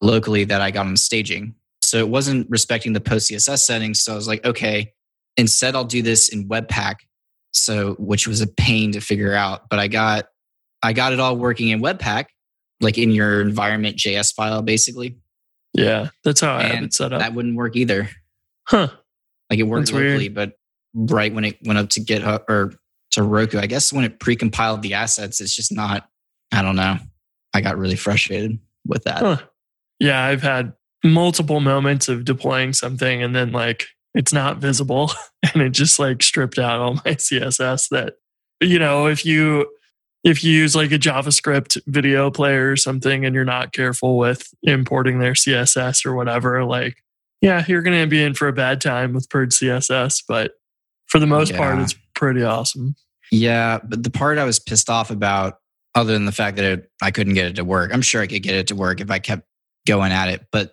[0.01, 1.55] locally that I got on staging.
[1.83, 4.03] So it wasn't respecting the PostCSS settings.
[4.03, 4.93] So I was like, okay,
[5.37, 6.97] instead I'll do this in Webpack.
[7.53, 10.27] So which was a pain to figure out, but I got
[10.83, 12.27] I got it all working in Webpack,
[12.81, 15.17] like in your environment JS file basically.
[15.79, 17.21] Yeah, that's how I have it set up.
[17.21, 18.11] That wouldn't work either.
[18.67, 18.89] huh.
[19.51, 20.35] Like it worked That's weird.
[20.35, 20.53] but
[20.95, 22.75] right when it went up to GitHub or
[23.13, 26.09] to Heroku, I guess when it pre-compiled the assets, it's just not.
[26.53, 26.97] I don't know.
[27.55, 29.21] I got really frustrated with that.
[29.21, 29.39] Huh.
[29.99, 35.13] Yeah, I've had multiple moments of deploying something and then like it's not visible
[35.55, 38.15] and it just like stripped out all my CSS that
[38.61, 39.71] you know, if you
[40.25, 44.53] if you use like a JavaScript video player or something and you're not careful with
[44.63, 47.03] importing their CSS or whatever, like
[47.41, 50.53] yeah, you're going to be in for a bad time with purge CSS, but
[51.07, 52.97] for the most part it's pretty awesome.
[53.31, 55.59] Yeah, but the part I was pissed off about,
[55.95, 58.27] other than the fact that it, I couldn't get it to work, I'm sure I
[58.27, 59.47] could get it to work if I kept
[59.87, 60.47] going at it.
[60.51, 60.73] But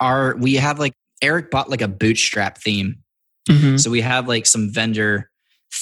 [0.00, 3.02] our we have like Eric bought like a bootstrap theme
[3.48, 3.80] Mhm.
[3.80, 5.30] So we have like some vendor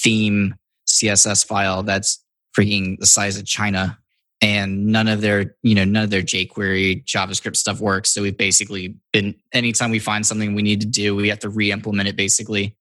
[0.03, 0.55] theme
[0.87, 2.25] CSS file that's
[2.59, 3.99] freaking the size of China,
[4.40, 8.11] and none of their, you know, none of their jQuery JavaScript stuff works.
[8.11, 11.49] So we've basically been anytime we find something we need to do, we have to
[11.49, 12.77] re-implement it basically,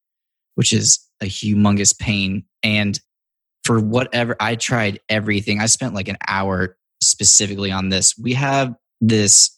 [0.56, 2.44] which is a humongous pain.
[2.64, 3.00] And
[3.64, 8.16] for whatever I tried everything, I spent like an hour specifically on this.
[8.18, 9.58] We have this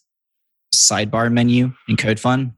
[0.74, 2.52] sidebar menu in CodeFund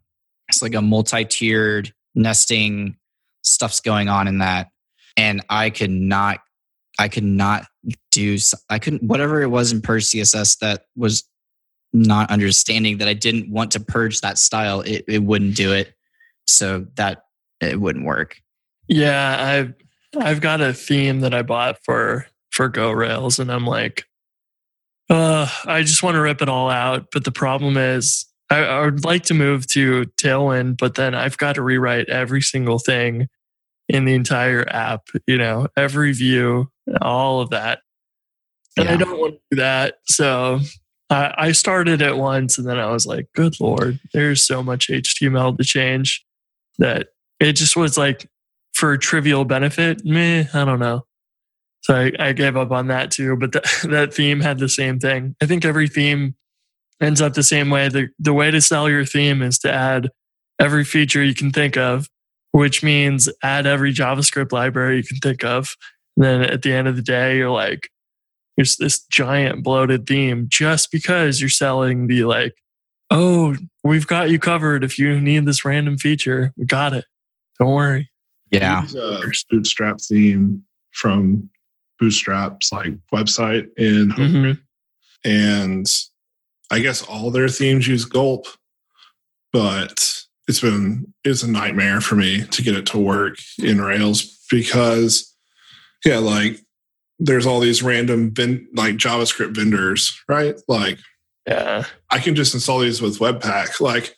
[0.48, 2.96] It's like a multi-tiered nesting
[3.42, 4.68] stuff's going on in that
[5.16, 6.40] and i could not
[6.98, 7.66] i could not
[8.10, 11.24] do I couldn't whatever it was in purge css that was
[11.92, 15.94] not understanding that i didn't want to purge that style it, it wouldn't do it
[16.46, 17.24] so that
[17.60, 18.42] it wouldn't work
[18.88, 19.74] Yeah, I've
[20.22, 24.04] I've got a theme that I bought for for Go Rails, and I'm like,
[25.08, 27.06] uh, I just want to rip it all out.
[27.12, 31.38] But the problem is, I, I would like to move to Tailwind, but then I've
[31.38, 33.28] got to rewrite every single thing
[33.88, 35.08] in the entire app.
[35.26, 37.80] You know, every view, all of that,
[38.76, 39.96] and I don't want to do that.
[40.04, 40.60] So.
[41.10, 44.88] I I started it once and then I was like, good Lord, there's so much
[44.88, 46.24] HTML to change
[46.78, 48.30] that it just was like
[48.72, 51.04] for trivial benefit, meh, I don't know.
[51.82, 53.36] So I, I gave up on that too.
[53.36, 55.36] But that that theme had the same thing.
[55.40, 56.34] I think every theme
[57.00, 57.88] ends up the same way.
[57.88, 60.10] The the way to sell your theme is to add
[60.58, 62.08] every feature you can think of,
[62.52, 65.74] which means add every JavaScript library you can think of.
[66.16, 67.90] And then at the end of the day, you're like,
[68.56, 72.54] here's this giant bloated theme just because you're selling the like,
[73.10, 74.84] oh, we've got you covered.
[74.84, 77.04] If you need this random feature, we got it.
[77.58, 78.10] Don't worry.
[78.50, 78.82] Yeah.
[78.82, 80.62] Use a Bootstrap theme
[80.92, 81.48] from
[82.00, 84.60] Bootstrap's like website in Mhm.
[85.24, 85.86] and
[86.70, 88.46] I guess all their themes use Gulp,
[89.52, 90.21] but
[90.52, 95.34] it's been it's a nightmare for me to get it to work in Rails because
[96.04, 96.60] yeah, like
[97.18, 98.34] there's all these random
[98.74, 100.54] like JavaScript vendors, right?
[100.68, 100.98] Like
[101.46, 101.84] Yeah.
[102.10, 103.80] I can just install these with Webpack.
[103.80, 104.14] Like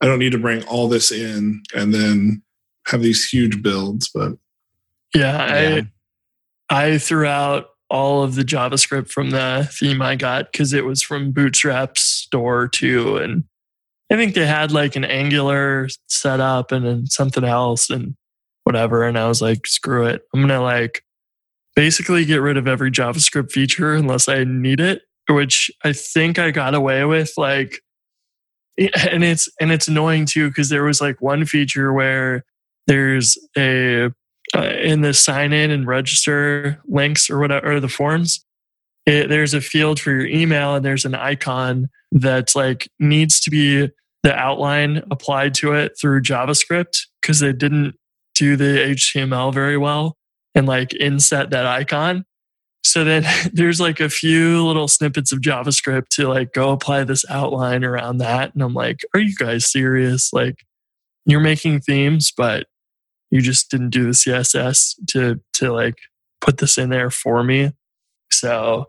[0.00, 2.44] I don't need to bring all this in and then
[2.86, 4.34] have these huge builds, but
[5.16, 5.62] Yeah.
[5.68, 5.80] Yeah.
[6.70, 10.84] I I threw out all of the JavaScript from the theme I got because it
[10.84, 13.16] was from Bootstrap's store too.
[13.16, 13.42] And
[14.10, 18.14] I think they had like an Angular setup and then something else and
[18.64, 19.04] whatever.
[19.04, 20.22] And I was like, screw it.
[20.32, 21.02] I'm gonna like
[21.74, 26.50] basically get rid of every JavaScript feature unless I need it, which I think I
[26.52, 27.32] got away with.
[27.36, 27.80] Like
[28.78, 32.44] and it's and it's annoying too, because there was like one feature where
[32.86, 34.10] there's a
[34.54, 38.45] uh, in the sign in and register links or whatever or the forms
[39.06, 43.50] it, there's a field for your email and there's an icon that's like needs to
[43.50, 43.88] be
[44.22, 47.94] the outline applied to it through javascript because they didn't
[48.34, 50.16] do the html very well
[50.56, 52.24] and like inset that icon.
[52.82, 57.24] So then there's like a few little snippets of javascript to like go apply this
[57.28, 58.52] outline around that.
[58.54, 60.32] And i'm like are you guys serious?
[60.32, 60.64] Like
[61.26, 62.66] you're making themes but
[63.30, 65.96] you just didn't do the css to to like
[66.40, 67.72] put this in there for me.
[68.30, 68.86] So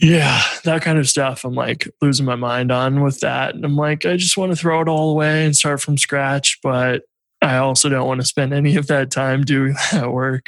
[0.00, 3.54] yeah that kind of stuff i'm like losing my mind on with that.
[3.54, 6.58] And i'm like i just want to throw it all away and start from scratch
[6.62, 7.02] but
[7.42, 10.46] i also don't want to spend any of that time doing that work.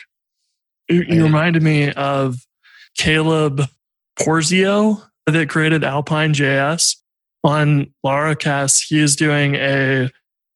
[0.88, 2.36] You, you reminded me of
[2.98, 3.62] caleb
[4.18, 6.96] porzio that created alpine js
[7.44, 10.10] on laracast he is doing a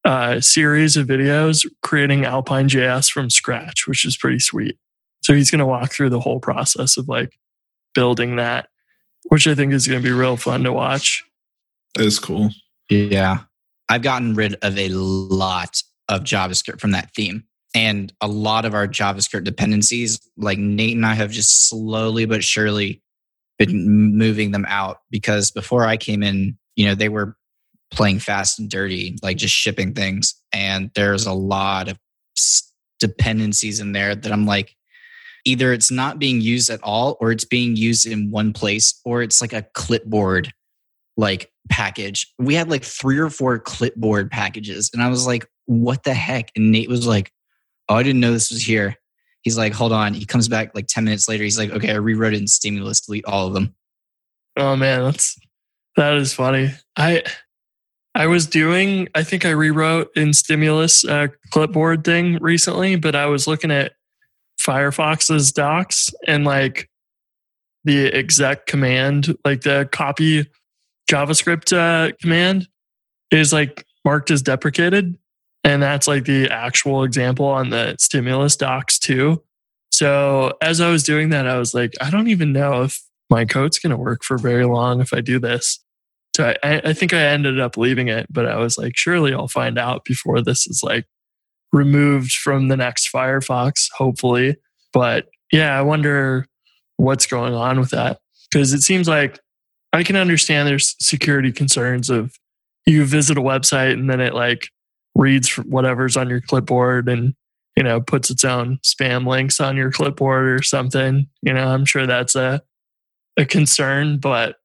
[0.04, 4.76] uh, series of videos creating Alpine JS from scratch, which is pretty sweet.
[5.22, 7.38] So he's going to walk through the whole process of like
[7.94, 8.68] building that,
[9.24, 11.24] which I think is going to be real fun to watch.
[11.94, 12.50] that is cool.
[12.90, 13.40] Yeah.
[13.88, 17.44] I've gotten rid of a lot of JavaScript from that theme.
[17.74, 22.44] And a lot of our JavaScript dependencies, like Nate and I have just slowly but
[22.44, 23.02] surely
[23.58, 27.36] been moving them out because before I came in, you know, they were
[27.90, 30.34] playing fast and dirty, like just shipping things.
[30.52, 31.98] And there's a lot of
[33.00, 34.74] dependencies in there that I'm like,
[35.44, 39.22] either it's not being used at all, or it's being used in one place, or
[39.22, 40.52] it's like a clipboard
[41.16, 42.32] like package.
[42.38, 44.90] We had like three or four clipboard packages.
[44.92, 46.50] And I was like, what the heck?
[46.56, 47.32] And Nate was like,
[47.88, 48.96] oh, I didn't know this was here.
[49.42, 50.14] He's like, hold on.
[50.14, 51.44] He comes back like 10 minutes later.
[51.44, 53.74] He's like, okay, I rewrote it in Stimulus, delete all of them.
[54.56, 55.36] Oh man, that's
[55.96, 56.70] that is funny.
[56.96, 57.22] I
[58.14, 63.26] I was doing I think I rewrote in Stimulus uh, clipboard thing recently, but I
[63.26, 63.92] was looking at
[64.64, 66.88] Firefox's docs and like
[67.84, 70.46] the exec command, like the copy
[71.10, 72.68] JavaScript uh, command
[73.30, 75.18] is like marked as deprecated.
[75.64, 79.42] And that's like the actual example on the stimulus docs too.
[79.92, 83.44] So as I was doing that, I was like, I don't even know if my
[83.44, 85.78] code's going to work for very long if I do this.
[86.36, 89.32] So I- I, I think I ended up leaving it, but I was like, surely
[89.32, 91.06] I'll find out before this is like
[91.74, 94.56] removed from the next Firefox, hopefully.
[94.92, 96.46] But yeah, I wonder
[96.96, 99.40] what's going on with that because it seems like
[99.92, 102.38] I can understand there's security concerns of
[102.86, 104.68] you visit a website and then it like
[105.14, 107.34] reads whatever's on your clipboard and
[107.76, 111.26] you know puts its own spam links on your clipboard or something.
[111.42, 112.62] You know, I'm sure that's a
[113.36, 114.56] a concern, but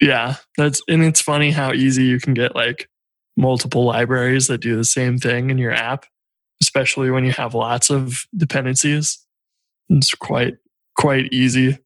[0.00, 2.88] yeah, that's and it's funny how easy you can get like
[3.36, 6.06] multiple libraries that do the same thing in your app,
[6.60, 9.18] especially when you have lots of dependencies.
[9.88, 10.56] It's quite
[10.96, 11.78] quite easy.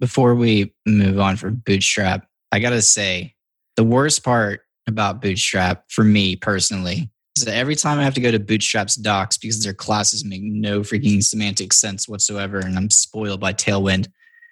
[0.00, 3.34] Before we move on for Bootstrap, I got to say
[3.76, 8.20] the worst part about Bootstrap for me personally is that every time I have to
[8.20, 12.90] go to Bootstrap's docs because their classes make no freaking semantic sense whatsoever and I'm
[12.90, 14.08] spoiled by Tailwind,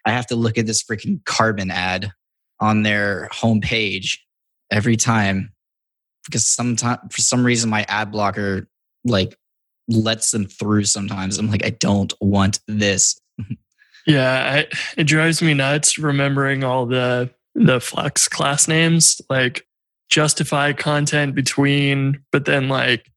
[0.06, 2.12] I have to look at this freaking carbon ad
[2.60, 4.18] on their homepage
[4.70, 5.52] every time
[6.24, 8.68] because sometimes for some reason my ad blocker
[9.04, 9.36] like
[9.88, 11.38] lets them through sometimes.
[11.38, 13.20] I'm like, I don't want this.
[14.06, 19.66] Yeah, I, it drives me nuts remembering all the the flex class names, like
[20.08, 23.10] justify content between, but then like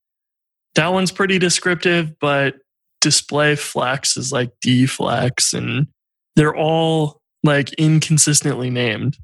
[0.75, 2.55] that one's pretty descriptive, but
[3.01, 5.87] display flex is like d-flex and
[6.35, 9.17] they're all like inconsistently named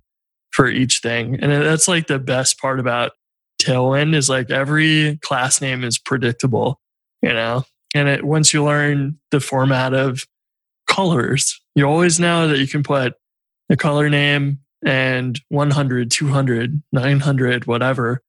[0.52, 1.40] for each thing.
[1.42, 3.14] And that's like the best part about
[3.62, 6.80] Tailwind is like every class name is predictable,
[7.22, 7.64] you know?
[7.96, 10.26] And it, once you learn the format of
[10.88, 13.14] colors, you always know that you can put
[13.70, 18.22] a color name and 100, 200, 900, whatever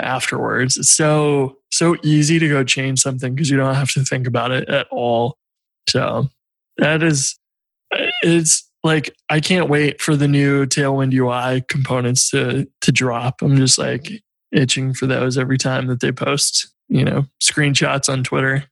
[0.00, 0.76] afterwards.
[0.76, 4.50] It's so, so easy to go change something because you don't have to think about
[4.50, 5.36] it at all.
[5.88, 6.28] So
[6.76, 7.38] that is,
[8.22, 13.42] it's like, I can't wait for the new Tailwind UI components to, to drop.
[13.42, 14.22] I'm just like
[14.52, 18.64] itching for those every time that they post, you know, screenshots on Twitter.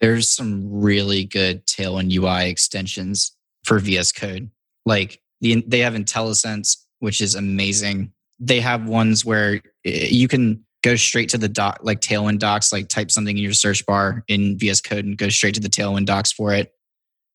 [0.00, 4.50] There's some really good Tailwind UI extensions for VS Code.
[4.84, 8.12] Like the, they have IntelliSense, which is amazing.
[8.38, 12.72] They have ones where eh, you can go straight to the doc, like Tailwind docs,
[12.72, 15.68] like type something in your search bar in VS Code and go straight to the
[15.68, 16.72] Tailwind docs for it.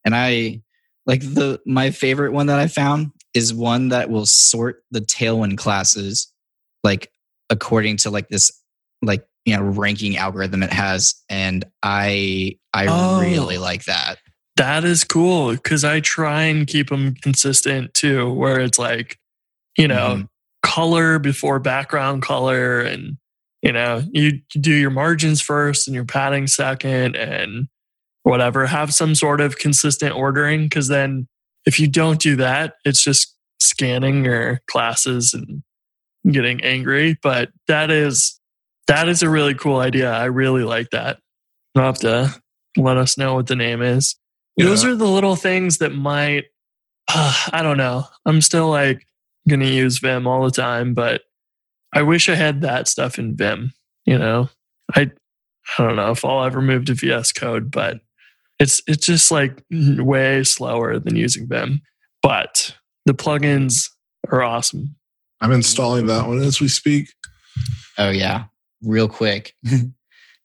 [0.05, 0.61] And I
[1.05, 5.57] like the my favorite one that I found is one that will sort the Tailwind
[5.57, 6.31] classes
[6.83, 7.11] like
[7.49, 8.51] according to like this
[9.01, 13.19] like you know ranking algorithm it has and i i Oh.
[13.21, 14.17] really like that
[14.57, 19.17] That is cool because I try and keep them consistent too, where it's like,
[19.77, 20.27] you know, Mhm.
[20.63, 23.15] color before background color and
[23.61, 27.67] you know you do your margins first and your padding second and
[28.23, 31.27] whatever have some sort of consistent ordering because then
[31.65, 35.63] if you don't do that it's just scanning your classes and
[36.33, 38.38] getting angry but that is
[38.89, 40.11] that is a really cool idea.
[40.11, 41.19] I really like that.
[41.73, 42.35] You'll have to
[42.77, 44.15] let us know what the name is.
[44.57, 46.45] Those are the little things that might
[47.11, 48.05] uh, i don't know.
[48.25, 49.05] I'm still like
[49.47, 51.21] going to use vim all the time but
[51.93, 53.73] i wish i had that stuff in vim
[54.05, 54.49] you know?
[54.95, 55.09] I
[55.77, 57.99] i don't know if i'll ever move to vs code but
[58.59, 61.81] it's it's just like way slower than using vim
[62.21, 62.75] but
[63.05, 63.89] the plugins
[64.29, 64.95] are awesome.
[65.41, 67.09] I'm installing that one as we speak.
[67.97, 68.45] oh yeah
[68.82, 69.55] real quick.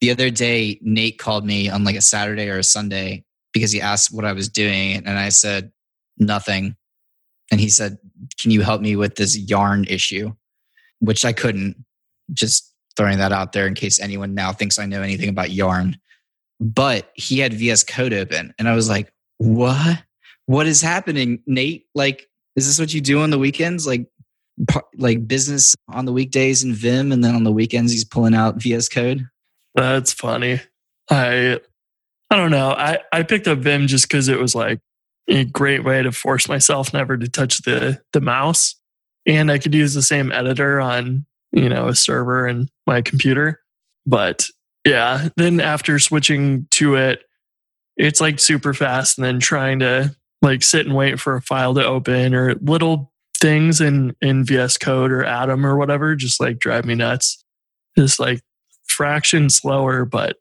[0.04, 3.24] The other day nate called me on like a saturday or a sunday
[3.54, 5.72] because he asked what i was doing and i said
[6.18, 6.76] nothing.
[7.50, 7.96] And he said
[8.38, 10.34] can you help me with this yarn issue?
[10.98, 11.82] Which i couldn't.
[12.34, 15.96] Just throwing that out there in case anyone now thinks i know anything about yarn.
[16.60, 20.02] But he had vs code open and i was like what?
[20.44, 21.86] What is happening nate?
[21.94, 23.86] Like is this what you do on the weekends?
[23.86, 24.06] Like
[24.96, 28.62] like business on the weekdays in vim and then on the weekends he's pulling out
[28.62, 29.28] vs code
[29.74, 30.60] That's funny.
[31.10, 31.60] I
[32.30, 32.70] I don't know.
[32.70, 34.80] I I picked up Vim just because it was like
[35.28, 38.74] a great way to force myself never to touch the the mouse,
[39.26, 43.60] and I could use the same editor on you know a server and my computer.
[44.06, 44.46] But
[44.84, 47.22] yeah, then after switching to it,
[47.96, 51.74] it's like super fast, and then trying to like sit and wait for a file
[51.74, 53.12] to open or little
[53.44, 57.44] things in in VS Code or Atom or whatever just like drive me nuts.
[57.94, 58.40] Just like
[58.86, 60.38] fraction slower, but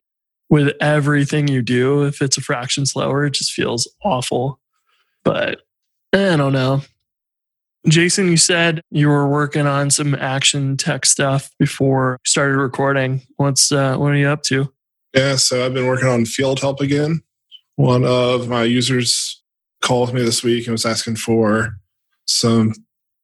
[0.50, 4.60] with everything you do, if it's a fraction slower, it just feels awful.
[5.24, 5.60] But
[6.14, 6.82] I don't know.
[7.90, 13.22] Jason, you said you were working on some action text stuff before started recording.
[13.36, 14.72] What's uh, what are you up to?
[15.14, 17.22] Yeah, so I've been working on field help again.
[17.76, 19.44] One of my users
[19.82, 21.76] called me this week and was asking for
[22.26, 22.74] some,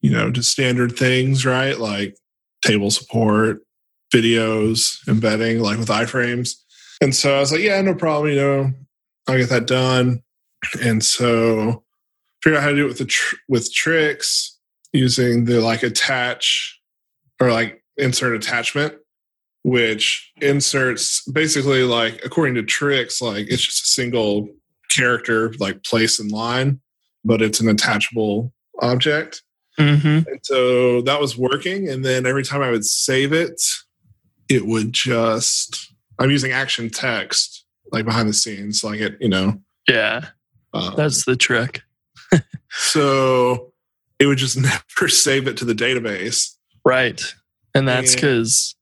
[0.01, 1.79] you know, just standard things, right?
[1.79, 2.17] Like
[2.63, 3.59] table support,
[4.13, 6.55] videos, embedding, like with iframes.
[7.01, 8.31] And so I was like, yeah, no problem.
[8.31, 8.71] You know,
[9.27, 10.21] I'll get that done.
[10.81, 11.83] And so
[12.43, 14.57] figure out how to do it with the tr- with Trix
[14.93, 16.79] using the like attach
[17.39, 18.95] or like insert attachment
[19.63, 24.47] which inserts basically like according to Trix like it's just a single
[24.95, 26.79] character like place in line
[27.25, 29.43] but it's an attachable object
[29.79, 30.29] Mm-hmm.
[30.29, 33.61] and so that was working and then every time i would save it
[34.49, 39.59] it would just i'm using action text like behind the scenes like it you know
[39.87, 40.25] Yeah,
[40.73, 41.81] um, that's the trick.
[42.69, 43.71] so
[44.19, 46.55] it would just never save it to the database
[46.85, 47.21] Right.
[47.75, 48.75] And that's because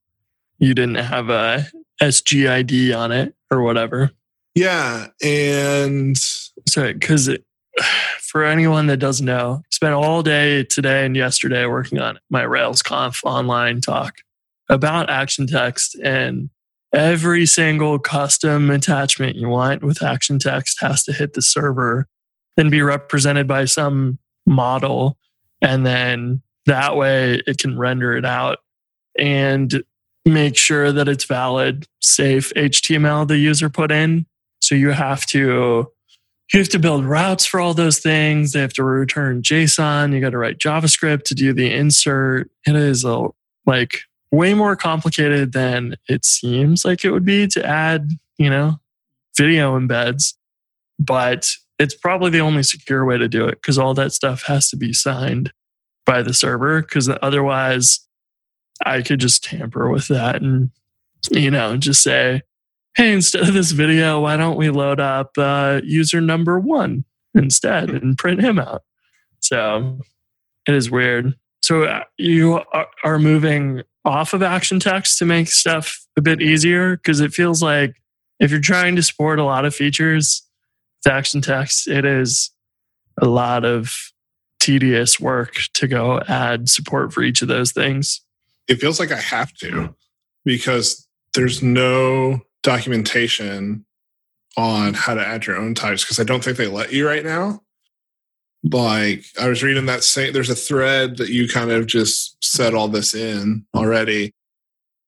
[0.60, 1.66] you didn't have a
[2.02, 4.12] SGID on it or whatever.
[4.56, 7.30] yeah and So, because
[8.20, 13.24] for anyone that doesn't know, spent all day today and yesterday working on my RailsConf
[13.24, 14.16] online talk
[14.70, 16.50] about action text and
[16.94, 22.08] every single custom attachment you want with action text has to hit the server,
[22.56, 25.18] then be represented by some model,
[25.62, 28.60] and then That way it can render it out
[29.18, 29.84] and
[30.26, 34.26] make sure that it's valid, safe HTML the user put in.
[34.60, 35.90] So you have to
[36.54, 38.54] you have to build routes for all those things.
[38.54, 40.14] They have to return JSON.
[40.14, 42.50] You got to write JavaScript to do the insert.
[42.66, 43.28] It is a
[43.66, 44.00] like
[44.32, 48.80] way more complicated than it seems like it would be to add, you know,
[49.36, 50.36] video embeds.
[51.00, 54.70] But it's probably the only secure way to do it because all that stuff has
[54.70, 55.52] to be signed
[56.06, 58.00] by the server because otherwise
[58.86, 60.72] I could just tamper with that and,
[61.30, 62.42] you know, just say,
[62.98, 67.92] hey, instead of this video, why don't we load up uh, user number one instead
[67.92, 68.84] and print him out?
[69.40, 70.02] So
[70.68, 71.36] it is weird.
[71.62, 72.60] So uh, you
[73.04, 77.62] are, moving off of action text to make stuff a bit easier because it feels
[77.62, 78.02] like
[78.40, 80.44] if you're trying to support a lot of features
[81.04, 82.52] with action text, it is
[83.22, 83.94] a lot of
[84.60, 88.22] tedious work to go add support for each of those things.
[88.68, 89.94] It feels like I have to
[90.46, 93.86] because there's no documentation
[94.58, 97.24] on how to add your own types because I don't think they let you right
[97.24, 97.62] now.
[98.70, 102.74] Like I was reading that same, there's a thread that you kind of just set
[102.74, 104.34] all this in already.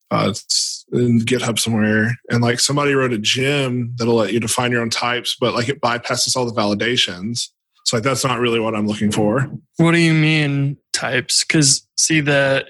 [0.09, 4.71] Uh, it's in GitHub somewhere, and like somebody wrote a gem that'll let you define
[4.71, 7.49] your own types, but like it bypasses all the validations.
[7.85, 9.51] So like that's not really what I'm looking for.
[9.77, 11.43] What do you mean types?
[11.43, 12.65] Because see, the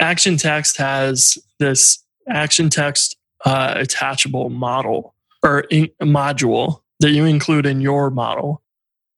[0.00, 7.66] action text has this action text uh, attachable model or in, module that you include
[7.66, 8.62] in your model.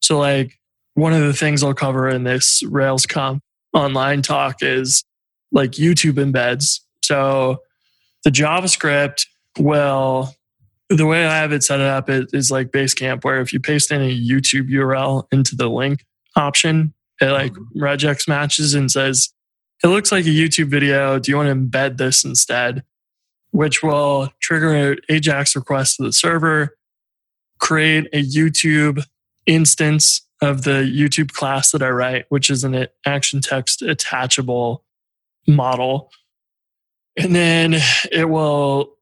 [0.00, 0.58] So, like
[0.94, 3.40] one of the things I'll cover in this RailsConf
[3.72, 5.04] online talk is
[5.52, 6.80] like YouTube embeds.
[7.02, 7.62] So,
[8.24, 9.26] the JavaScript
[9.58, 10.34] will
[10.88, 13.90] the way I have it set up is, is like Basecamp, where if you paste
[13.90, 16.04] in a YouTube URL into the link
[16.36, 19.32] option, it like regex matches and says,
[19.82, 21.18] it looks like a YouTube video.
[21.18, 22.82] Do you want to embed this instead?
[23.52, 26.76] Which will trigger an Ajax request to the server,
[27.58, 29.02] create a YouTube
[29.46, 34.84] instance of the YouTube class that I write, which is an action text attachable
[35.46, 36.10] model.
[37.16, 37.76] And then
[38.12, 38.96] it will,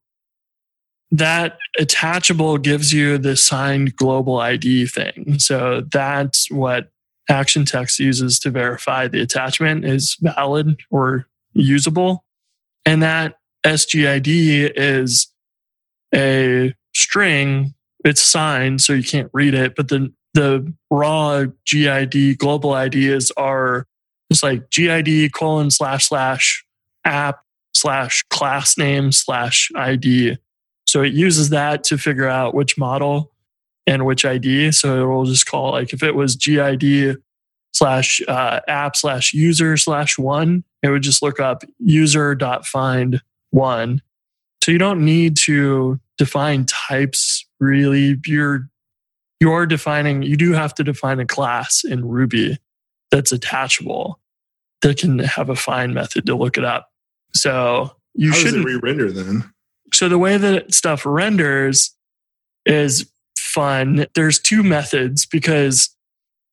[1.11, 5.39] that attachable gives you the signed global ID thing.
[5.39, 6.91] So that's what
[7.29, 12.23] action text uses to verify the attachment is valid or usable.
[12.85, 15.27] And that SGID is
[16.13, 17.73] a string.
[18.03, 23.87] It's signed, so you can't read it, but the the raw GID global IDs are
[24.31, 26.65] just like GID colon slash slash
[27.05, 27.39] app
[27.73, 30.37] slash class name slash ID.
[30.87, 33.31] So it uses that to figure out which model
[33.87, 34.73] and which ID.
[34.73, 37.17] So it will just call like if it was GID
[37.71, 43.21] slash uh, app slash user slash one, it would just look up user dot find
[43.55, 44.01] one.
[44.63, 48.19] So you don't need to define types really.
[48.25, 48.67] You're
[49.39, 50.23] you're defining.
[50.23, 52.57] You do have to define a class in Ruby
[53.11, 54.19] that's attachable
[54.81, 56.89] that can have a find method to look it up.
[57.33, 59.51] So you shouldn't re-render then?
[59.93, 61.95] so the way that stuff renders
[62.65, 64.07] is fun.
[64.15, 65.95] There's two methods because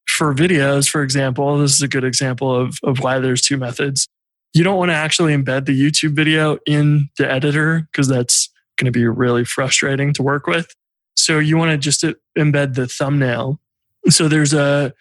[0.09, 4.09] for videos, for example, this is a good example of, of why there's two methods.
[4.55, 8.87] You don't want to actually embed the YouTube video in the editor because that's going
[8.87, 10.75] to be really frustrating to work with.
[11.17, 12.05] So you want to just
[12.37, 13.61] embed the thumbnail.
[14.09, 14.93] So there's a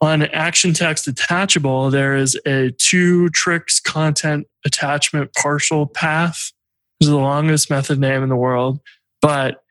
[0.00, 6.52] on action text attachable, there is a two Trix content attachment partial path.
[7.00, 8.80] Is the longest method name in the world,
[9.20, 9.62] but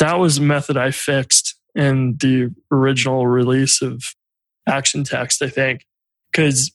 [0.00, 4.02] that was a method I fixed in the original release of
[4.66, 5.86] action text, I think,
[6.32, 6.72] because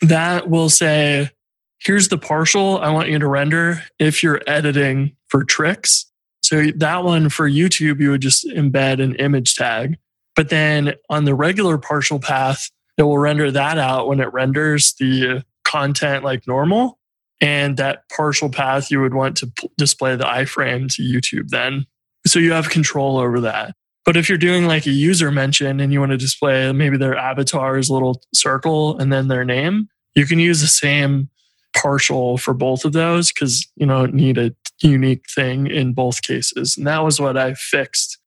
[0.00, 1.30] that will say,
[1.78, 6.06] here's the partial I want you to render if you're editing for Trix.
[6.42, 9.98] So that one for YouTube, you would just embed an image tag.
[10.36, 14.94] But then on the regular partial path, it will render that out when it renders
[14.94, 16.98] the content like normal.
[17.40, 21.86] And that partial path, you would want to p- display the iframe to YouTube then.
[22.26, 23.74] So you have control over that.
[24.04, 27.16] But if you're doing like a user mention and you want to display maybe their
[27.16, 31.28] avatar's little circle and then their name, you can use the same
[31.76, 36.76] partial for both of those because you don't need a unique thing in both cases.
[36.76, 38.18] And that was what I fixed.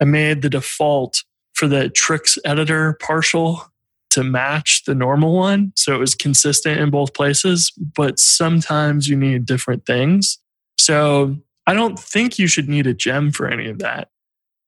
[0.00, 1.22] I made the default
[1.54, 3.70] for the Trix editor partial
[4.10, 5.72] to match the normal one.
[5.76, 10.38] So it was consistent in both places, but sometimes you need different things.
[10.78, 14.08] So I don't think you should need a gem for any of that,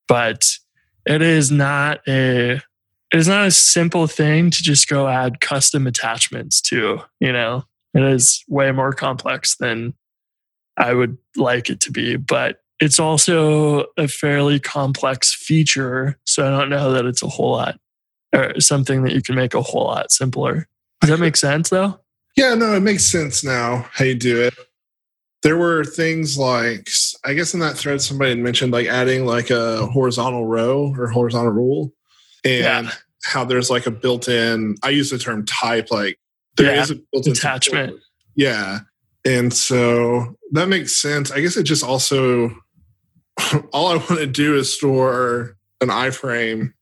[0.08, 0.44] but
[1.06, 2.60] it is not a
[3.12, 7.64] it's not a simple thing to just go add custom attachments to, you know.
[7.94, 9.92] It is way more complex than
[10.78, 16.18] I would like it to be, but it's also a fairly complex feature.
[16.24, 17.78] So I don't know that it's a whole lot
[18.34, 20.66] or something that you can make a whole lot simpler.
[21.02, 22.00] Does that make sense though?
[22.36, 24.54] Yeah, no, it makes sense now how you do it.
[25.42, 26.88] There were things like,
[27.24, 31.08] I guess in that thread, somebody had mentioned like adding like a horizontal row or
[31.08, 31.92] horizontal rule,
[32.44, 32.92] and Yeah.
[33.24, 36.18] how there's like a built in, I use the term type, like
[36.56, 37.96] there Yeah, is a built in attachment.
[38.34, 38.80] Yeah.
[39.24, 41.30] And so that makes sense.
[41.30, 42.50] I guess it just also,
[43.72, 46.72] all I want to do is store an iframe.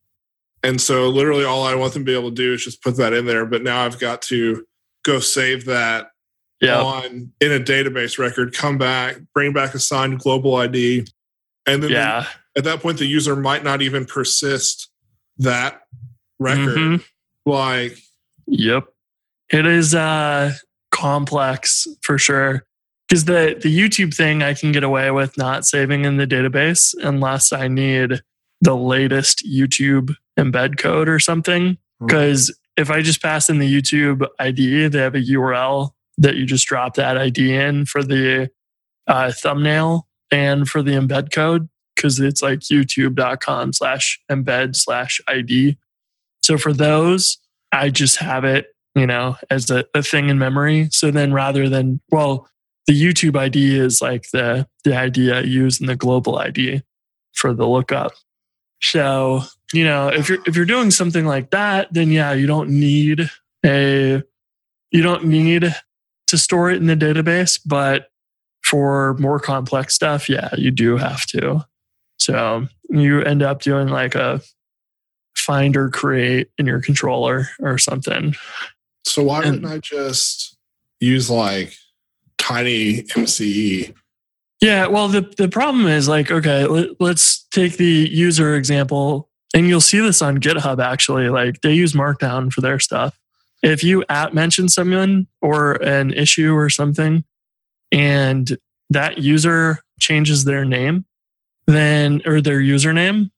[0.63, 2.97] And so literally all I want them to be able to do is just put
[2.97, 3.45] that in there.
[3.47, 4.65] But now I've got to
[5.05, 6.09] go save that
[6.61, 6.83] Yeah.
[6.83, 11.07] on in a database record, come back, bring back a signed global ID.
[11.67, 12.27] And then Yeah.
[12.57, 14.91] at that point, the user might not even persist
[15.39, 15.83] that
[16.39, 16.77] record.
[16.77, 17.05] Mhm.
[17.47, 17.99] Like,
[18.47, 18.89] Yep.
[19.51, 20.53] It is uh
[20.91, 22.65] complex for sure.
[23.09, 26.95] Because the, the YouTube thing I can get away with not saving in the database
[27.03, 28.21] unless I need
[28.61, 31.77] the latest YouTube embed code or something.
[32.01, 36.47] Because if I just pass in the YouTube ID, they have a URL that you
[36.47, 38.51] just drop that ID in for the
[39.07, 45.77] uh, thumbnail and for the embed code because it's like youtube.com slash embed slash ID.
[46.43, 47.39] So for those,
[47.73, 50.89] I just have it, you know, as a, a thing in memory.
[50.91, 52.49] So then rather than, well,
[52.87, 56.83] the YouTube ID is like the, the ID I use in the global ID
[57.35, 58.13] for the lookup.
[58.83, 59.43] So,
[59.73, 63.31] you know, if you're if you're doing something like that, then yeah, you don't need
[63.65, 64.23] a
[64.91, 65.75] you don't need
[66.31, 68.09] to store it in the database, but
[68.63, 71.65] for more complex stuff, yeah, you do have to.
[72.19, 74.41] So you end up doing like a
[75.37, 78.35] find or create in your controller or something.
[79.05, 80.57] so why And- wouldn't I just
[81.01, 81.75] use like
[82.39, 83.95] TinyMCE?
[84.61, 89.67] Yeah, well, the the problem is like, okay, let, let's take the user example, and
[89.69, 91.31] you'll see this on GitHub actually.
[91.31, 93.19] Like they use Markdown for their stuff.
[93.63, 97.25] If you at mention someone or an issue or something,
[97.93, 98.57] and
[98.89, 101.05] that user changes their name,
[101.67, 103.31] then or their username,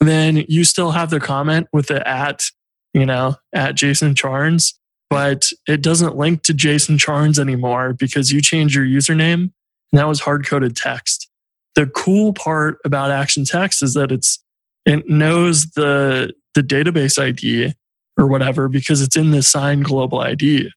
[0.00, 2.44] then you still have the comment with the at,
[2.92, 8.40] you know, at Jason Charnes, but it doesn't link to Jason Charnes anymore because you
[8.40, 9.52] change your username
[9.92, 11.28] and that was hard coded text.
[11.74, 14.42] The cool part about Action Text is that it's
[14.84, 17.74] it knows the the database ID
[18.18, 20.70] or whatever because it's in the signed global ID.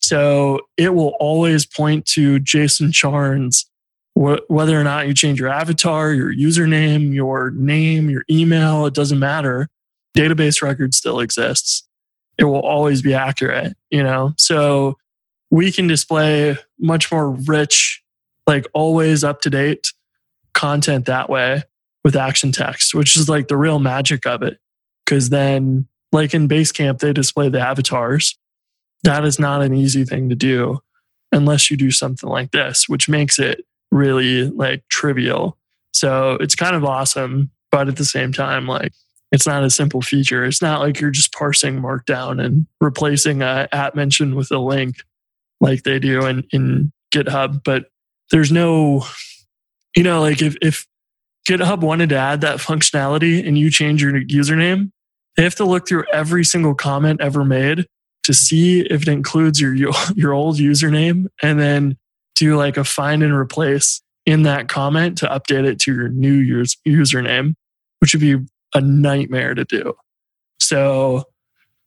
[0.00, 3.64] So it will always point to Jason Charnes,
[4.14, 8.94] wh- whether or not you change your avatar, your username, your name, your email, it
[8.94, 9.68] doesn't matter.
[10.16, 11.88] Database record still exists.
[12.36, 14.34] It will always be accurate, you know?
[14.36, 14.98] So
[15.50, 18.02] we can display much more rich
[18.46, 19.92] like always up to date
[20.52, 21.62] content that way
[22.04, 24.58] with action text, which is like the real magic of it.
[25.06, 28.38] Cause then, like in Basecamp, they display the avatars.
[29.02, 30.78] That is not an easy thing to do
[31.32, 35.58] unless you do something like this, which makes it really like trivial.
[35.92, 38.92] So it's kind of awesome, but at the same time, like
[39.32, 40.44] it's not a simple feature.
[40.44, 44.98] It's not like you're just parsing Markdown and replacing a at mention with a link
[45.60, 47.86] like they do in, in GitHub, but
[48.30, 49.04] there's no,
[49.96, 50.86] you know, like if, if
[51.48, 54.92] GitHub wanted to add that functionality and you change your username,
[55.36, 57.86] they have to look through every single comment ever made
[58.24, 59.74] to see if it includes your
[60.14, 61.96] your old username and then
[62.34, 66.34] do like a find and replace in that comment to update it to your new
[66.34, 67.54] use, username,
[68.00, 68.36] which would be
[68.74, 69.94] a nightmare to do.
[70.58, 71.24] So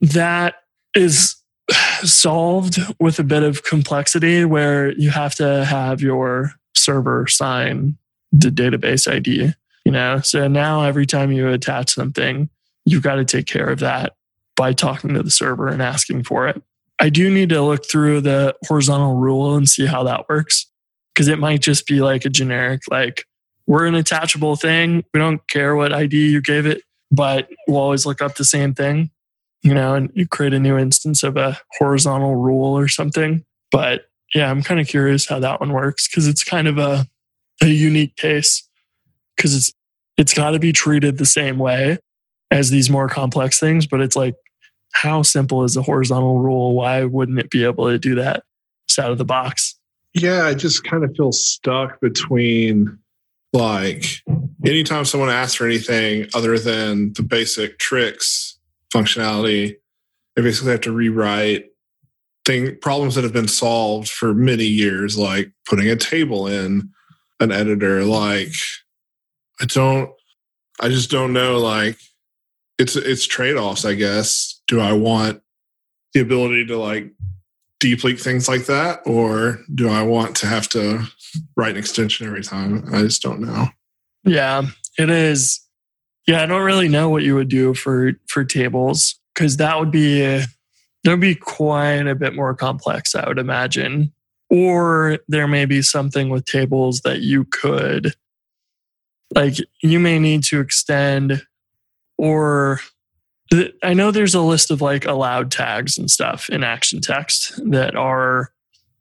[0.02, 0.56] that
[0.96, 1.36] is
[2.04, 7.98] solved with a bit of complexity where you have to have your server sign
[8.32, 10.22] the database ID, you know?
[10.22, 12.50] So now every time you attach something,
[12.88, 14.14] you've got to take care of that
[14.56, 16.62] by talking to the server and asking for it.
[17.00, 20.66] I do need to look through the horizontal rule and see how that works
[21.14, 23.26] because it might just be like a generic, like,
[23.68, 25.04] we're an attachable thing.
[25.14, 26.82] We don't care what ID you gave it,
[27.12, 29.12] but we'll always look up the same thing,
[29.62, 33.44] you know, and you create a new instance of a horizontal rule or something.
[33.70, 37.06] But yeah, I'm kind of curious how that one works because it's kind of a,
[37.62, 38.66] a unique case
[39.36, 39.74] because it's
[40.16, 42.00] it's got to be treated the same way
[42.52, 44.36] as these more complex things, but it's like
[44.94, 46.74] how simple is a horizontal rule?
[46.74, 48.44] Why wouldn't it be able to do that
[48.88, 49.78] just out of the box?
[50.14, 52.98] Yeah, I just kind of feel stuck between
[53.54, 54.06] like
[54.66, 58.58] anytime someone asks for anything other than the basic Trix,
[58.94, 59.76] functionality.
[60.36, 61.66] They basically have to rewrite
[62.46, 66.90] thing problems that have been solved for many years, like putting a table in
[67.40, 68.04] an editor.
[68.06, 68.54] Like,
[69.60, 70.12] I don't,
[70.80, 71.58] I just don't know.
[71.58, 71.98] Like,
[72.78, 74.62] it's it's trade offs, I guess.
[74.68, 75.42] Do I want
[76.14, 77.12] the ability to like
[77.80, 81.04] deep link things like that, or do I want to have to
[81.56, 82.84] write an extension every time?
[82.94, 83.68] I just don't know.
[84.24, 84.64] Yeah,
[84.98, 85.62] it is.
[86.28, 89.92] Yeah, I don't really know what you would do for for tables because that would
[89.92, 94.12] be that would be quite a bit more complex, I would imagine.
[94.50, 98.14] Or there may be something with tables that you could
[99.36, 101.44] like you may need to extend
[102.18, 102.80] or
[103.84, 107.96] I know there's a list of like allowed tags and stuff in action text that
[107.96, 108.52] are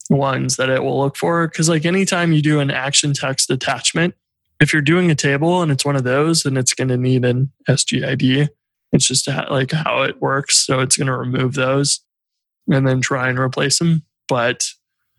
[0.08, 1.48] ones that it will look for.
[1.48, 4.14] Cause like anytime you do an action text attachment,
[4.60, 7.24] if you're doing a table and it's one of those, then it's going to need
[7.24, 8.48] an SGID.
[8.92, 10.64] It's just like how it works.
[10.64, 12.00] So it's going to remove those
[12.68, 14.04] and then try and replace them.
[14.28, 14.64] But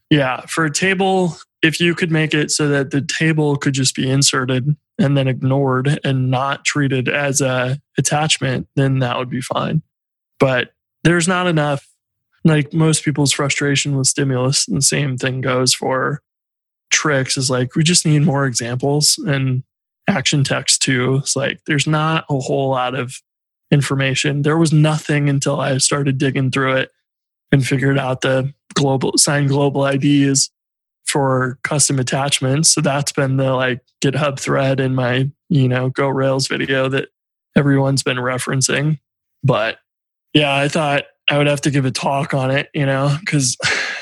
[0.10, 3.94] yeah, for a table, if you could make it so that the table could just
[3.94, 9.42] be inserted and then ignored and not treated as a attachment, then that would be
[9.42, 9.82] fine.
[10.40, 10.72] But
[11.04, 11.88] there's not enough
[12.44, 16.22] like most people's frustration with stimulus and the same thing goes for
[16.90, 19.64] Trix is like we just need more examples and
[20.08, 21.16] action text too.
[21.16, 23.22] It's like there's not a whole lot of
[23.72, 24.44] information.
[24.44, 26.92] There was nothing until I started digging through it
[27.52, 30.50] and figured out the global sign global IDs
[31.08, 32.72] for custom attachments.
[32.72, 37.10] So that's been the like GitHub thread in my, you know, Go Rails video that
[37.56, 39.00] everyone's been referencing.
[39.44, 39.78] But
[40.34, 43.58] yeah, I thought I would have to give a talk on it, you know, because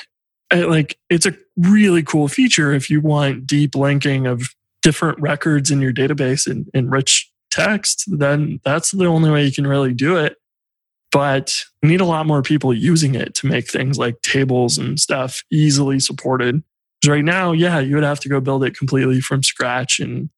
[0.53, 4.49] like it's a really cool feature if you want deep linking of
[4.81, 9.51] different records in your database and, in rich text, then that's the only way you
[9.51, 10.37] can really do it.
[11.11, 15.43] But need a lot more people using it to make things like tables and stuff
[15.49, 16.61] easily supported.
[17.05, 19.99] Because right now, yeah, you would have to go build it completely from scratch.
[19.99, 20.31] And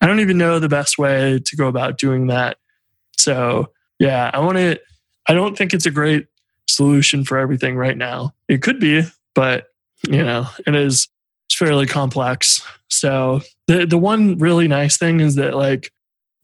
[0.00, 2.58] I don't even know the best way to go about doing that.
[3.16, 4.78] So, yeah, I want to,
[5.26, 6.28] I don't think it's a great
[6.68, 8.32] solution for everything right now.
[8.48, 9.02] It could be,
[9.34, 9.66] but
[10.08, 11.08] you know, it is
[11.48, 12.64] it's fairly complex.
[12.88, 15.90] So the the one really nice thing is that like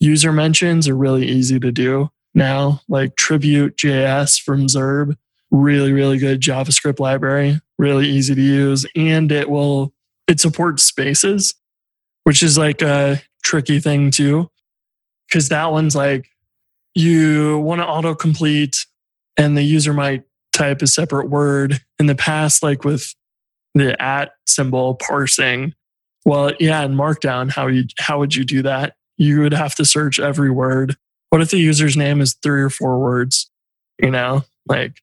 [0.00, 2.80] user mentions are really easy to do now.
[2.88, 5.16] Like Tribute JS from Zurb,
[5.50, 9.92] really really good JavaScript library, really easy to use, and it will
[10.26, 11.54] it supports spaces,
[12.24, 14.48] which is like a tricky thing too,
[15.28, 16.28] because that one's like
[16.94, 18.86] you want to autocomplete
[19.36, 21.80] and the user might type a separate word.
[21.98, 23.14] In the past like with
[23.74, 25.74] the at symbol parsing
[26.24, 28.94] well yeah in markdown how you how would you do that?
[29.16, 30.96] You would have to search every word.
[31.28, 33.50] What if the user's name is three or four words
[34.00, 35.00] you know like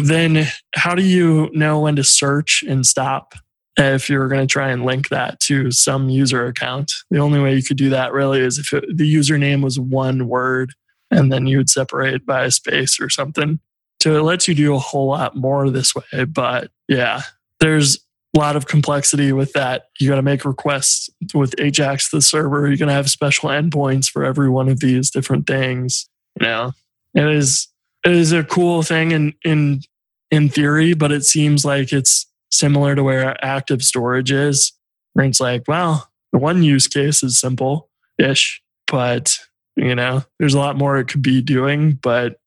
[0.00, 3.34] then how do you know when to search and stop
[3.76, 7.54] if you're going to try and link that to some user account the only way
[7.54, 10.74] you could do that really is if it, the username was one word
[11.10, 13.60] and then you would separate by a space or something
[14.00, 16.24] so it lets you do a whole lot more this way.
[16.24, 17.22] But yeah,
[17.60, 17.98] there's
[18.36, 19.86] a lot of complexity with that.
[19.98, 22.66] You got to make requests with Ajax, the server.
[22.68, 26.08] You're going to have special endpoints for every one of these different things.
[26.40, 26.72] You know,
[27.14, 27.68] it is
[28.12, 29.82] is a cool thing in in
[30.30, 34.72] in theory, but it seems like it's similar to where active storage is.
[35.14, 37.88] Where it's like, well, the one use case is simple
[38.18, 39.38] ish, but
[39.76, 42.40] you know, there's a lot more it could be doing, but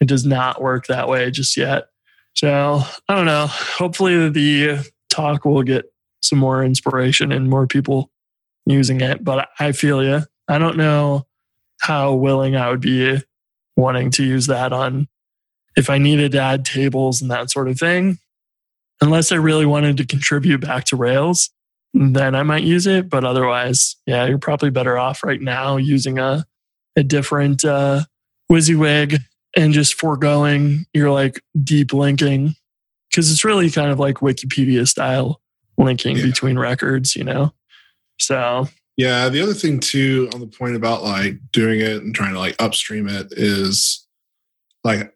[0.00, 1.88] it does not work that way just yet.
[2.34, 3.46] So I don't know.
[3.46, 5.86] Hopefully the talk will get
[6.22, 8.10] some more inspiration and more people
[8.66, 9.22] using it.
[9.22, 10.22] But I feel you.
[10.48, 11.26] I don't know
[11.80, 13.22] how willing I would be
[13.76, 15.08] wanting to use that on
[15.76, 18.18] if I needed to add tables and that sort of thing.
[19.00, 21.50] Unless I really wanted to contribute back to Rails,
[21.92, 23.08] then I might use it.
[23.10, 26.44] But otherwise, yeah, you're probably better off right now using a
[26.96, 28.04] a different uh,
[28.50, 29.18] WYSIWYG
[29.56, 32.54] and just foregoing your like deep linking
[33.10, 35.40] because it's really kind of like Wikipedia style
[35.76, 36.26] linking Yeah.
[36.26, 37.52] between records, you know?
[38.20, 42.32] So, Yeah, the other thing too, on the point about like doing it and trying
[42.32, 44.06] to like upstream it is
[44.84, 45.12] like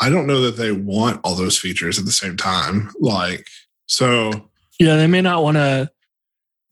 [0.00, 2.90] I don't know that they want all those features at the same time.
[2.98, 3.46] Like,
[3.86, 4.50] so
[4.80, 5.90] yeah, they may not want to,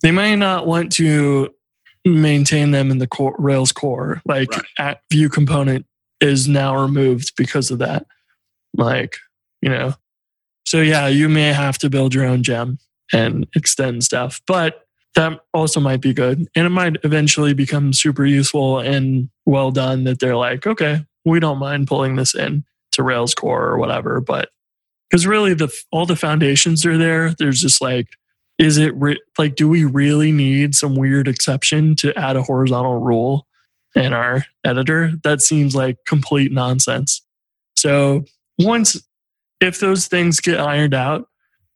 [0.03, 1.51] they may not want to
[2.05, 4.21] maintain them in the core, Rails core.
[4.27, 4.65] Like, Right.
[4.79, 5.87] at view component
[6.21, 8.07] is now removed because of that.
[8.77, 9.17] Like,
[9.61, 9.95] you know,
[10.67, 12.79] so yeah, you may have to build your own gem
[13.13, 16.47] and extend stuff, but that also might be good.
[16.57, 21.41] And it might eventually become super useful and well done that they're like, okay, we
[21.41, 24.51] don't mind pulling this in to Rails core or whatever, but
[25.11, 27.35] because really the all the foundations are there.
[27.39, 28.09] There's just like,
[28.59, 32.99] is it re- like, do we really need some weird exception to add a horizontal
[32.99, 33.47] rule
[33.95, 35.13] in our editor?
[35.23, 37.23] That seems like complete nonsense.
[37.77, 38.25] So
[38.59, 39.01] once,
[39.61, 41.29] if those things get ironed out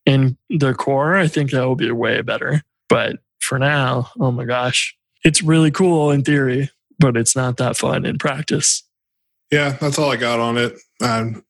[0.06, 2.62] in the core, I think that will be way better.
[2.88, 3.16] But
[3.46, 8.04] for now, oh my gosh, it's really cool in theory, but it's not that fun
[8.04, 8.82] in practice.
[9.50, 10.78] Yeah, that's all I got on it.
[11.00, 11.44] Um,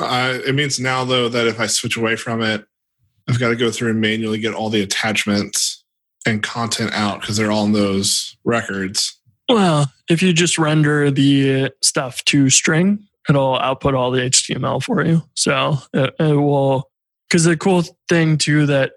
[0.00, 2.66] I, it means now though that if I switch away from it,
[3.28, 5.84] I've got to go through and manually get all the attachments
[6.26, 9.18] and content out because they're all in those records.
[9.48, 15.04] Well, if you just render the stuff to string, it'll output all the HTML for
[15.04, 15.22] you.
[15.34, 16.90] So it, it will,
[17.28, 18.92] because the cool thing too that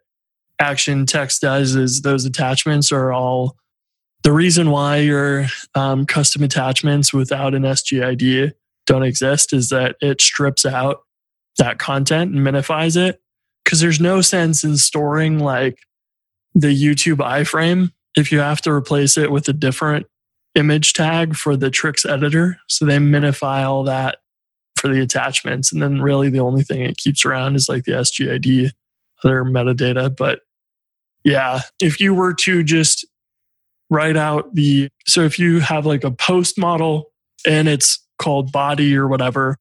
[0.60, 3.58] Action Text does is those attachments are all
[4.24, 8.52] the reason why your um, custom attachments without an SGID
[8.86, 11.02] don't exist is that it strips out
[11.58, 13.22] that content and minifies it
[13.64, 15.80] because there's no sense in storing like
[16.56, 20.08] the YouTube iframe if you have to replace it with a different
[20.56, 22.58] image tag for the Trix editor.
[22.68, 24.18] So they minify all that
[24.76, 25.72] for the attachments.
[25.72, 28.72] And then really the only thing it keeps around is like the SGID,
[29.24, 30.16] other metadata.
[30.16, 30.42] But
[31.24, 33.06] yeah, if you were to just
[33.90, 37.12] write out the, so if you have like a post model
[37.46, 39.58] and it's called body or whatever,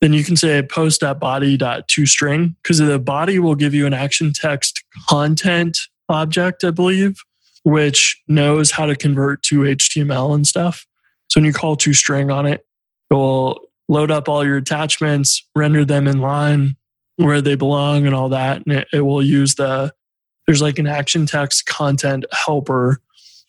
[0.00, 5.78] then you can say post.body.toString because the body will give you an action text content
[6.08, 7.16] object, I believe,
[7.64, 10.86] which knows how to convert to HTML and stuff.
[11.28, 12.64] So when you call toString on it,
[13.10, 16.76] it will load up all your attachments, render them in line
[17.16, 18.64] where they belong and all that.
[18.66, 19.92] And it, it will use the,
[20.46, 23.00] there's like an action text content helper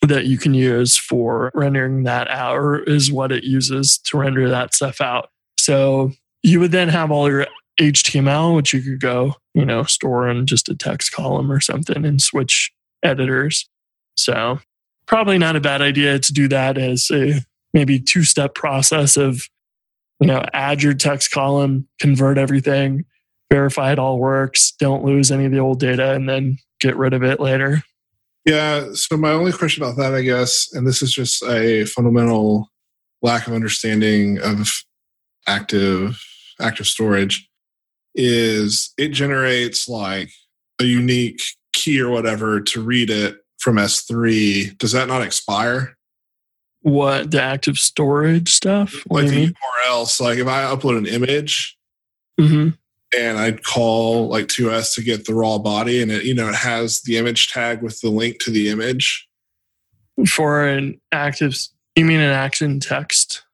[0.02, 4.48] that you can use for rendering that out, or is what it uses to render
[4.48, 5.30] that stuff out.
[5.58, 7.46] So you would then have all your
[7.80, 12.04] HTML, which you could go, you know, store in just a text column or something
[12.04, 12.72] and switch
[13.02, 13.68] editors.
[14.16, 14.60] So
[15.06, 17.40] probably not a bad idea to do that as a
[17.72, 19.42] maybe two step process of,
[20.20, 23.04] you know, add your text column, convert everything,
[23.50, 27.14] verify it all works, don't lose any of the old data, and then get rid
[27.14, 27.82] of it later.
[28.44, 28.92] Yeah.
[28.94, 32.70] So my only question about that, I guess, and this is just a fundamental
[33.22, 34.70] lack of understanding of
[35.46, 36.22] active
[36.60, 37.48] active storage,
[38.14, 40.30] is it generates like
[40.80, 41.40] a unique
[41.72, 44.76] key or whatever to read it from S3.
[44.78, 45.96] Does that not expire?
[46.82, 48.94] What the active storage stuff?
[49.06, 49.54] What like the mean?
[49.88, 50.06] URL.
[50.06, 51.76] So like if I upload an image
[52.40, 52.78] Mhm.
[53.16, 56.54] And I'd call like 2S to get the raw body and it, you know, it
[56.54, 59.26] has the image tag with the link to the image.
[60.28, 61.56] For an active,
[61.96, 63.44] you mean an action text?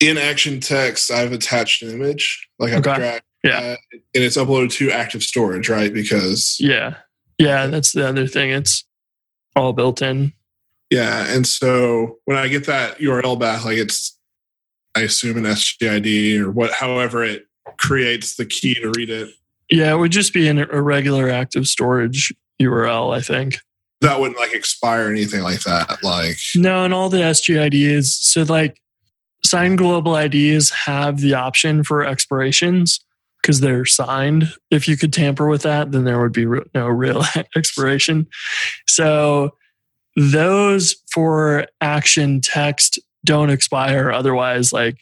[0.00, 2.48] In action text, I've attached an image.
[2.58, 2.96] Like I've Okay.
[2.96, 3.60] dragged Yeah.
[3.60, 3.78] that,
[4.14, 5.92] and it's uploaded to active storage, right?
[5.92, 6.96] Because Yeah.
[7.38, 7.66] Yeah.
[7.66, 8.50] That's the other thing.
[8.50, 8.84] It's
[9.56, 10.32] all built in.
[10.90, 14.16] yeah, and so when I get that URL back, like it's
[14.96, 17.46] I assume an SGID or what however it
[17.78, 19.30] creates the key to read it.
[19.70, 19.92] Yeah.
[19.92, 23.58] It would just be an, a regular active storage URL, I think.
[24.00, 26.02] That wouldn't like expire or anything like that.
[26.02, 28.04] Like No, and all the SGIDs.
[28.04, 28.80] So, like,
[29.44, 33.00] signed global IDs have the option for expirations
[33.40, 34.52] because they're signed.
[34.70, 37.24] If you could tamper with that, then there would be no real
[37.56, 38.26] expiration.
[38.86, 39.56] So,
[40.16, 44.12] those for action text don't expire.
[44.12, 44.98] Otherwise, like,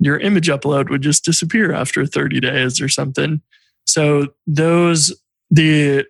[0.00, 3.40] your image upload would just disappear after 30 days or something.
[3.86, 5.12] So, those,
[5.50, 6.06] the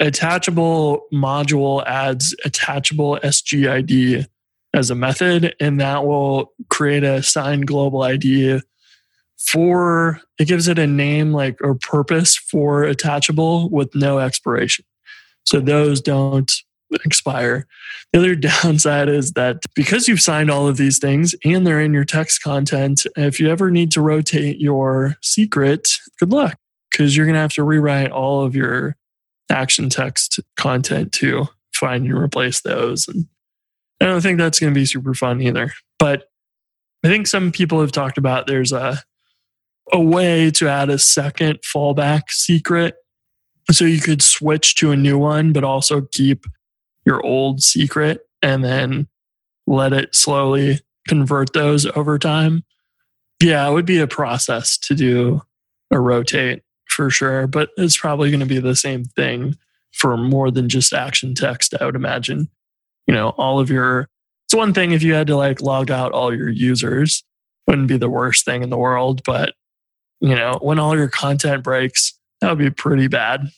[0.00, 4.26] attachable module adds attachable SGID
[4.72, 8.60] as a method, and that will create a signed global ID
[9.38, 14.84] for it gives it a name like or purpose for attachable with no expiration.
[15.44, 16.50] So those don't
[17.04, 17.66] expire.
[18.12, 21.94] The other downside is that because you've signed all of these things and they're in
[21.94, 25.88] your text content, if you ever need to rotate your secret,
[26.18, 26.58] good luck
[26.90, 28.96] because you're going to have to rewrite all of your
[29.50, 33.08] action text content to find and replace those.
[33.08, 33.26] And
[34.00, 35.72] I don't think that's going to be super fun either.
[35.98, 36.28] But
[37.04, 39.02] I think some people have talked about there's a
[39.92, 42.94] a way to add a second fallback secret.
[43.70, 46.46] So you could switch to a new one, but also keep
[47.04, 49.08] your old secret and then
[49.66, 52.64] let it slowly convert those over time.
[53.42, 55.42] Yeah, it would be a process to do
[55.90, 59.56] a rotate for sure, but it's probably going to be the same thing
[59.92, 62.48] for more than just action text, I would imagine.
[63.06, 64.08] You know, all of your,
[64.46, 67.22] it's one thing if you had to like log out all your users
[67.66, 69.22] wouldn't be the worst thing in the world.
[69.24, 69.54] But,
[70.20, 73.50] you know, when all your content breaks, that would be pretty bad.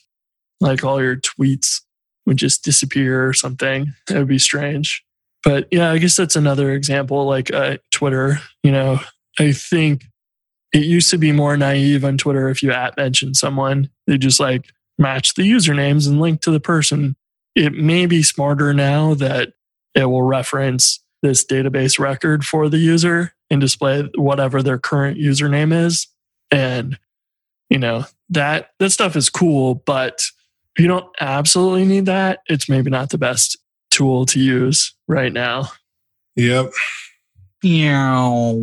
[0.59, 1.81] Like all your tweets
[2.27, 3.93] would just disappear or something.
[4.09, 5.03] It would be strange.
[5.43, 8.39] But yeah, I guess that's another example like uh, Twitter.
[8.63, 8.99] You know,
[9.39, 10.03] I think
[10.73, 14.39] it used to be more naive on Twitter if you at mention someone, they just
[14.39, 14.65] like
[14.97, 17.15] match the usernames and link to the person.
[17.55, 19.53] It may be smarter now that
[19.95, 25.73] it will reference this database record for the user and display whatever their current username
[25.73, 26.07] is.
[26.51, 26.99] And,
[27.69, 30.25] you know, that that stuff is cool, but
[30.77, 33.57] if you don't absolutely need that, it's maybe not the best
[33.89, 35.69] tool to use right now.
[36.35, 36.71] Yep.
[37.63, 38.53] Meow.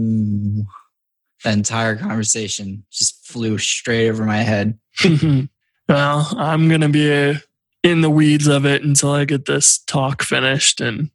[1.42, 4.78] The entire conversation just flew straight over my head.
[5.88, 7.36] well, I'm going to be
[7.82, 11.10] in the weeds of it until I get this talk finished and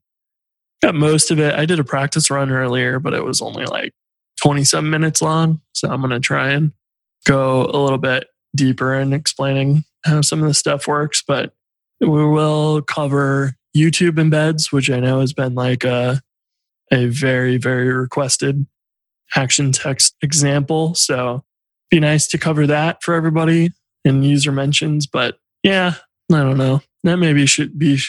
[0.81, 1.55] got most of it.
[1.55, 3.93] I did a practice run earlier, but it was only like
[4.41, 5.61] 27 minutes long.
[5.71, 6.73] So I'm going to try and
[7.25, 11.23] go a little bit deeper in explaining how some of the stuff works.
[11.25, 11.53] But
[11.99, 16.21] we will cover YouTube embeds, which I know has been like a,
[16.91, 18.65] a very, very requested
[19.35, 20.95] action text example.
[20.95, 21.43] So
[21.89, 23.71] be nice to cover that for everybody
[24.05, 25.07] in user mentions.
[25.07, 25.95] But yeah,
[26.31, 26.81] I don't know.
[27.03, 27.99] That maybe should be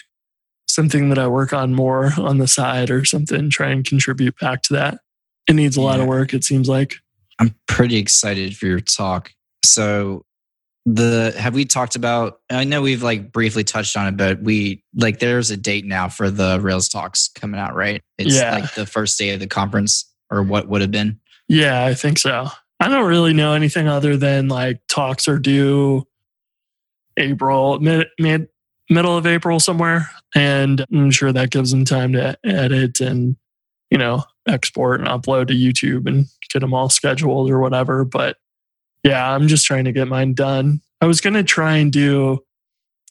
[0.68, 4.62] something that I work on more on the side or something, try and contribute back
[4.62, 4.98] to that.
[5.48, 6.96] It needs a lot of work, it seems like.
[7.38, 9.32] I'm pretty excited for your talk.
[9.64, 10.24] So
[10.86, 14.82] the have we talked about I know we've like briefly touched on it, but we
[14.94, 18.02] like there's a date now for the Rails talks coming out, right?
[18.18, 18.54] It's Yeah.
[18.56, 21.20] like the first day of the conference or what would have been.
[21.48, 22.48] Yeah, I think so.
[22.78, 26.06] I don't really know anything other than like talks are due
[27.16, 28.48] April, mid, mid
[28.88, 30.10] middle of April somewhere.
[30.34, 33.36] And I'm sure that gives them time to edit and,
[33.90, 38.04] you know, export and upload to YouTube and get them all scheduled or whatever.
[38.04, 38.36] But
[39.04, 40.80] yeah, I'm just trying to get mine done.
[41.00, 42.40] I was going to try and do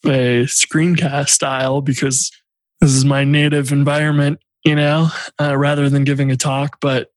[0.05, 2.31] a screencast style because
[2.79, 5.09] this is my native environment, you know,
[5.39, 6.77] uh, rather than giving a talk.
[6.79, 7.09] But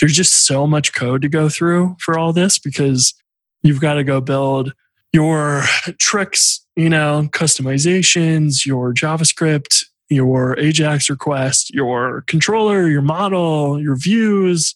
[0.00, 3.14] there's just so much code to go through for all this because
[3.62, 4.74] you've got to go build
[5.12, 5.62] your
[5.98, 14.74] Trix, you know, customizations, your JavaScript, your Ajax request, your controller, your model, your views.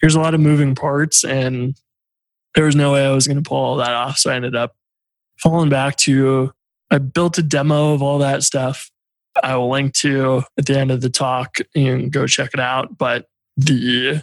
[0.00, 1.74] There's a lot of moving parts, and
[2.54, 4.18] there was no way I was going to pull all that off.
[4.18, 4.74] So I ended up
[5.38, 6.52] falling back to
[6.90, 8.90] I built a demo of all that stuff.
[9.42, 12.98] I will link to at the end of the talk and go check it out.
[12.98, 14.22] But the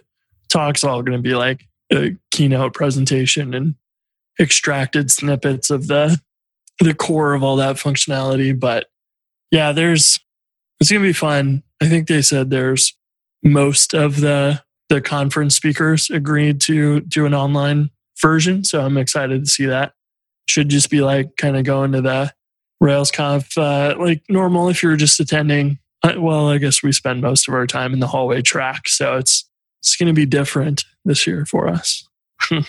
[0.50, 3.76] talk's all going to be like a keynote presentation and
[4.40, 6.20] extracted snippets of the
[6.80, 8.58] the core of all that functionality.
[8.58, 8.88] But
[9.52, 10.20] yeah, there's
[10.80, 11.64] it's gonna be fun.
[11.82, 12.94] I think they said there's
[13.44, 17.90] most of the the conference speakers agreed to do an online
[18.22, 18.64] version.
[18.64, 19.94] So I'm excited to see that.
[20.48, 22.32] Should just be like kind of going to the
[22.82, 25.80] RailsConf uh, like normal if you're just attending.
[26.04, 29.18] Uh, Well, I guess we spend most of our time in the hallway track, so
[29.18, 29.50] it's
[29.82, 32.08] it's going to be different this year for us.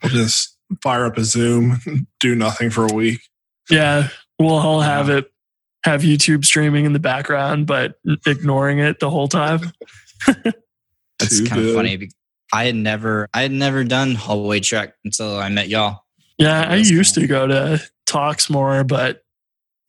[0.00, 3.20] We'll just fire up a Zoom, do nothing for a week.
[3.68, 5.28] Yeah, we'll all have it
[5.84, 7.94] have YouTube streaming in the background, but
[8.26, 9.72] ignoring it the whole time.
[10.26, 12.10] That's Too kind of funny.
[12.52, 16.04] I had never I had never done hallway track until I met y'all.
[16.38, 19.22] Yeah, I used to go to talks more, but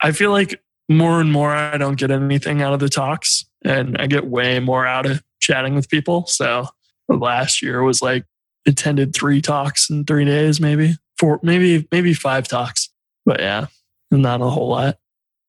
[0.02, 3.96] I feel like more and more I don't get anything out of the talks, and
[3.98, 6.26] I get way more out of chatting with people.
[6.26, 6.66] So
[7.08, 8.24] last year was like
[8.66, 12.88] attended three talks in three days, maybe four, maybe maybe five talks,
[13.24, 13.66] but yeah,
[14.10, 14.98] not a whole lot.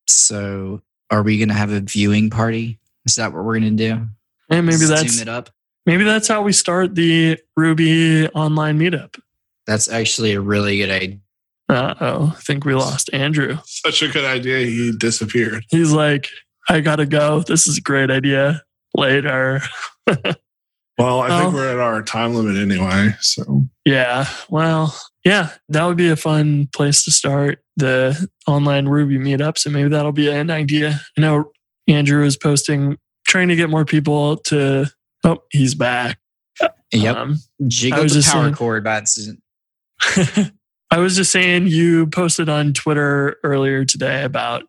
[0.07, 2.79] So are we gonna have a viewing party?
[3.05, 4.07] Is that what we're gonna do?
[4.49, 5.49] And maybe Zoom that's it up.
[5.85, 9.19] Maybe that's how we start the Ruby online meetup.
[9.67, 11.17] That's actually a really good idea.
[11.69, 13.57] Uh oh, I think we lost Andrew.
[13.65, 14.65] Such a good idea.
[14.65, 15.63] He disappeared.
[15.69, 16.27] He's like,
[16.69, 17.41] I gotta go.
[17.41, 18.63] This is a great idea.
[18.95, 19.61] Later.
[20.97, 21.55] Well, I think Oh.
[21.57, 23.15] we're at our time limit anyway.
[23.21, 24.27] So Yeah.
[24.49, 29.57] Well, yeah, that would be a fun place to start the online Ruby meetup.
[29.57, 30.99] So maybe that'll be an idea.
[31.17, 31.51] I know
[31.87, 34.87] Andrew is posting, trying to get more people to.
[35.23, 36.19] Oh, he's back.
[36.91, 37.15] Yep.
[37.15, 39.41] Um, Jiggle I was the power saying- cord by accident.
[40.93, 44.63] I was just saying you posted on Twitter earlier today about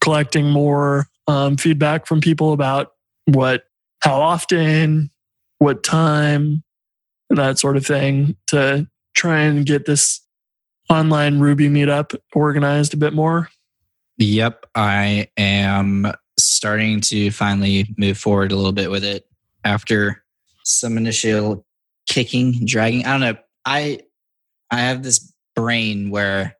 [0.00, 2.92] collecting more um, feedback from people about
[3.24, 3.64] what,
[4.00, 5.10] how often,
[5.58, 6.62] what time,
[7.28, 8.86] and that sort of thing to
[9.16, 10.20] try and get this
[10.90, 13.48] online Ruby meetup organized a bit more.
[14.18, 14.66] Yep.
[14.76, 19.26] I am starting to finally move forward a little bit with it
[19.64, 20.22] after
[20.64, 21.66] some initial
[22.08, 23.04] kicking, dragging.
[23.04, 23.36] I don't know.
[23.64, 24.00] I
[24.70, 26.56] I have this brain where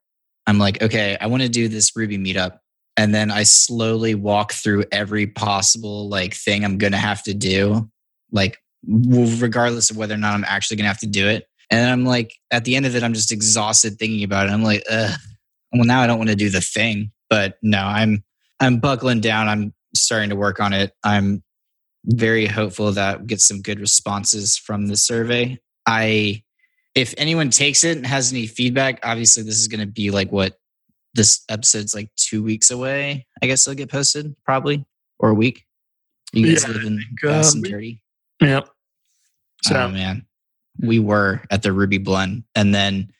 [0.47, 2.59] I'm like, okay, I want to do this Ruby meetup.
[2.97, 7.91] And then I slowly walk through every possible like thing I'm gonna have to do,
[8.31, 11.47] like regardless of whether or not I'm actually gonna have to do it.
[11.71, 14.53] And I'm like, at the end of it, I'm just exhausted thinking about it.
[14.53, 15.19] I'm like, ugh.
[15.73, 17.11] Well, now I don't want to do the thing.
[17.29, 18.23] But no, I'm
[18.61, 19.49] I'm buckling down.
[19.49, 20.93] I'm starting to work on it.
[21.03, 21.43] I'm
[22.05, 25.59] very hopeful that we get some good responses from the survey.
[25.87, 26.43] I
[26.95, 30.31] if anyone takes it and has any feedback, obviously this is going to be like
[30.31, 30.59] what
[31.15, 33.27] this episode's like two weeks away.
[33.43, 34.85] I guess it'll get posted probably
[35.19, 35.65] or a week.
[36.33, 38.03] You guys Yeah, live in fast um, and dirty.
[38.41, 38.69] Yep.
[39.63, 40.27] So oh man,
[40.81, 43.13] we were at the Ruby Blend, and then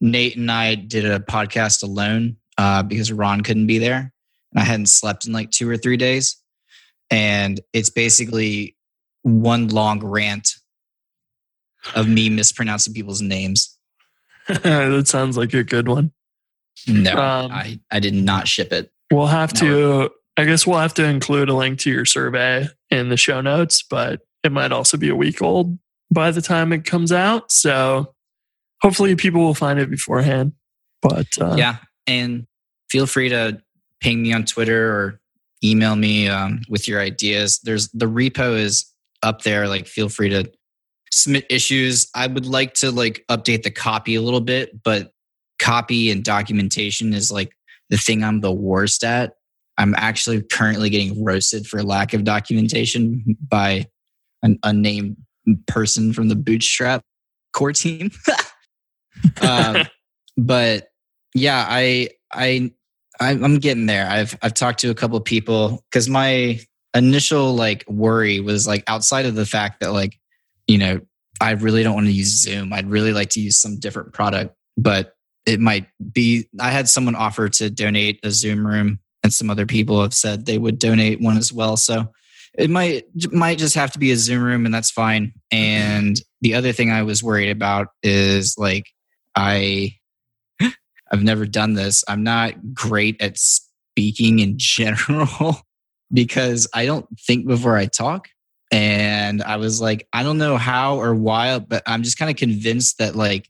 [0.00, 4.12] Nate and I did a podcast alone uh, because Ron couldn't be there,
[4.52, 6.36] and I hadn't slept in like two or three days,
[7.10, 8.76] and it's basically
[9.22, 10.50] one long rant
[11.94, 13.76] of me mispronouncing people's names.
[14.48, 16.12] that sounds like a good one.
[16.86, 18.90] No, Um, I I did not ship it.
[19.10, 19.60] We'll have No.
[19.60, 23.40] to, I guess we'll have to include a link to your survey in the show
[23.40, 25.78] notes, but it might also be a week old
[26.12, 27.50] by the time it comes out.
[27.50, 28.14] So
[28.80, 30.52] hopefully people will find it beforehand.
[31.02, 32.46] But uh, yeah, and
[32.90, 33.60] feel free to
[34.00, 35.20] ping me on Twitter or
[35.64, 37.60] email me um, with your ideas.
[37.62, 38.92] There's the repo is
[39.22, 39.68] up there.
[39.68, 40.50] Like, feel free to
[41.10, 42.08] submit issues.
[42.14, 45.12] I would like to like update the copy a little bit, but
[45.58, 47.52] copy and documentation is like
[47.90, 49.34] the thing I'm the worst at.
[49.78, 53.86] I'm actually currently getting roasted for lack of documentation by
[54.42, 55.16] an unnamed
[55.66, 57.02] person from the Bootstrap
[57.52, 58.10] core team.
[59.40, 59.86] um,
[60.36, 60.88] but
[61.34, 62.72] yeah, I I I-
[63.20, 64.08] I'm getting there.
[64.08, 66.60] I've I've talked to a couple of people because my
[66.94, 70.18] initial like worry was like outside of the fact that like
[70.66, 71.00] you know
[71.40, 72.72] I really don't want to use Zoom.
[72.72, 75.14] I'd really like to use some different product, but
[75.46, 76.48] it might be.
[76.60, 80.46] I had someone offer to donate a Zoom room, and some other people have said
[80.46, 81.76] they would donate one as well.
[81.76, 82.12] So
[82.56, 85.32] it might might just have to be a Zoom room, and that's fine.
[85.52, 85.56] Mm-hmm.
[85.56, 88.86] And the other thing I was worried about is like
[89.36, 89.97] I
[91.12, 92.04] I've never done this.
[92.08, 95.62] I'm not great at speaking in general
[96.12, 98.28] because I don't think before I talk.
[98.70, 102.36] And I was like, I don't know how or why, but I'm just kind of
[102.36, 103.48] convinced that like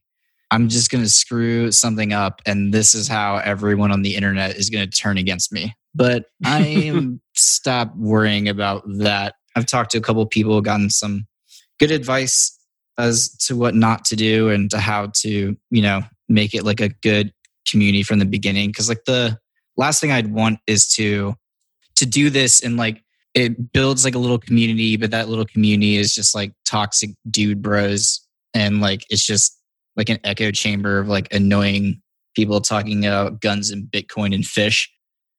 [0.50, 4.56] I'm just going to screw something up and this is how everyone on the internet
[4.56, 5.74] is going to turn against me.
[5.94, 9.34] But I am stop worrying about that.
[9.56, 11.26] I've talked to a couple of people, gotten some
[11.80, 12.56] good advice
[12.96, 16.80] as to what not to do and to how to, you know, make it like
[16.80, 17.32] a good
[17.70, 18.68] community from the beginning.
[18.68, 19.38] Because like the
[19.76, 21.34] last thing i'd want is to
[21.94, 23.02] to do this and like
[23.34, 27.62] it builds like a little community but that little community is just like toxic dude
[27.62, 28.20] bros.
[28.54, 29.56] And like it's just
[29.96, 32.00] like an echo chamber of like annoying
[32.34, 34.90] people talking about guns and bitcoin and fish.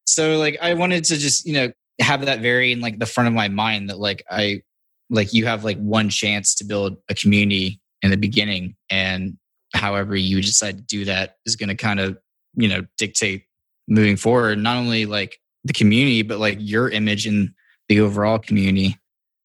[0.05, 3.27] So like i wanted to just you know have that very in like the front
[3.27, 4.61] of my mind that like i
[5.09, 8.75] like you have like one chance to build a community in the beginning.
[8.89, 9.37] And
[9.73, 12.17] however you decide to do that is going to kind of
[12.55, 13.45] you know dictate
[13.87, 17.53] moving forward not only like the community but like your image in
[17.87, 18.97] the overall community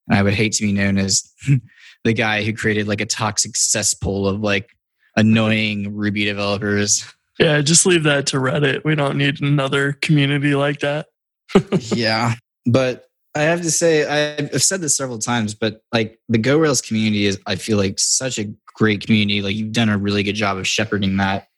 [0.09, 1.31] and i would hate to be known as
[2.05, 4.71] the guy who created like a toxic cesspool of like
[5.17, 7.05] annoying ruby developers
[7.37, 8.85] yeah, just leave that to Reddit.
[8.85, 11.07] We don't need another community like that.
[11.95, 12.35] yeah
[12.67, 17.27] but i have to say i've said this several times but like the GoRails community
[17.27, 20.57] is i feel like such a great community like you've done a really good job
[20.59, 21.49] of shepherding that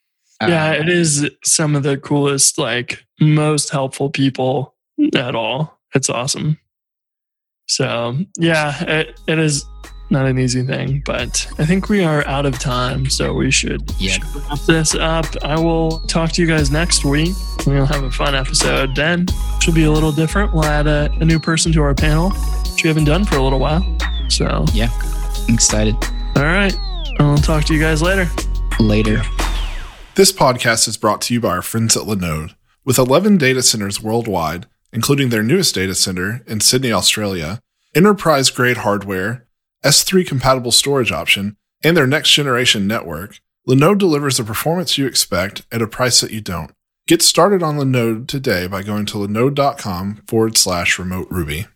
[0.43, 4.75] yeah, Uh, it is some of the coolest, like most helpful people
[5.15, 5.79] at all.
[5.95, 6.59] It's awesome.
[7.69, 9.65] So yeah, it, it is
[10.11, 13.83] not an easy thing, but I think we are out of time, so we should,
[13.99, 14.13] Yep.
[14.23, 15.25] should wrap this up.
[15.43, 17.35] I will talk to you guys next week.
[17.67, 19.27] We'll have a fun episode then.
[19.29, 20.53] It should be a little different.
[20.53, 22.31] We'll add a, a new person to our panel,
[22.73, 23.83] which we haven't done for a little while.
[24.29, 24.89] So yeah
[25.49, 25.95] i'm excited
[26.37, 26.75] all right,
[27.19, 28.29] I'll talk to you guys later.
[28.79, 29.23] later
[30.15, 32.55] This podcast is brought to you by our friends at Linode.
[32.85, 37.61] With 11 data centers worldwide, including their newest data center in Sydney, Australia,
[37.95, 39.47] enterprise grade hardware,
[39.85, 45.63] S3 compatible storage option, and their next generation network, Linode delivers the performance you expect
[45.73, 46.71] at a price that you don't.
[47.07, 51.67] Get started on Linode today by going to linode.com forward slash remote Ruby.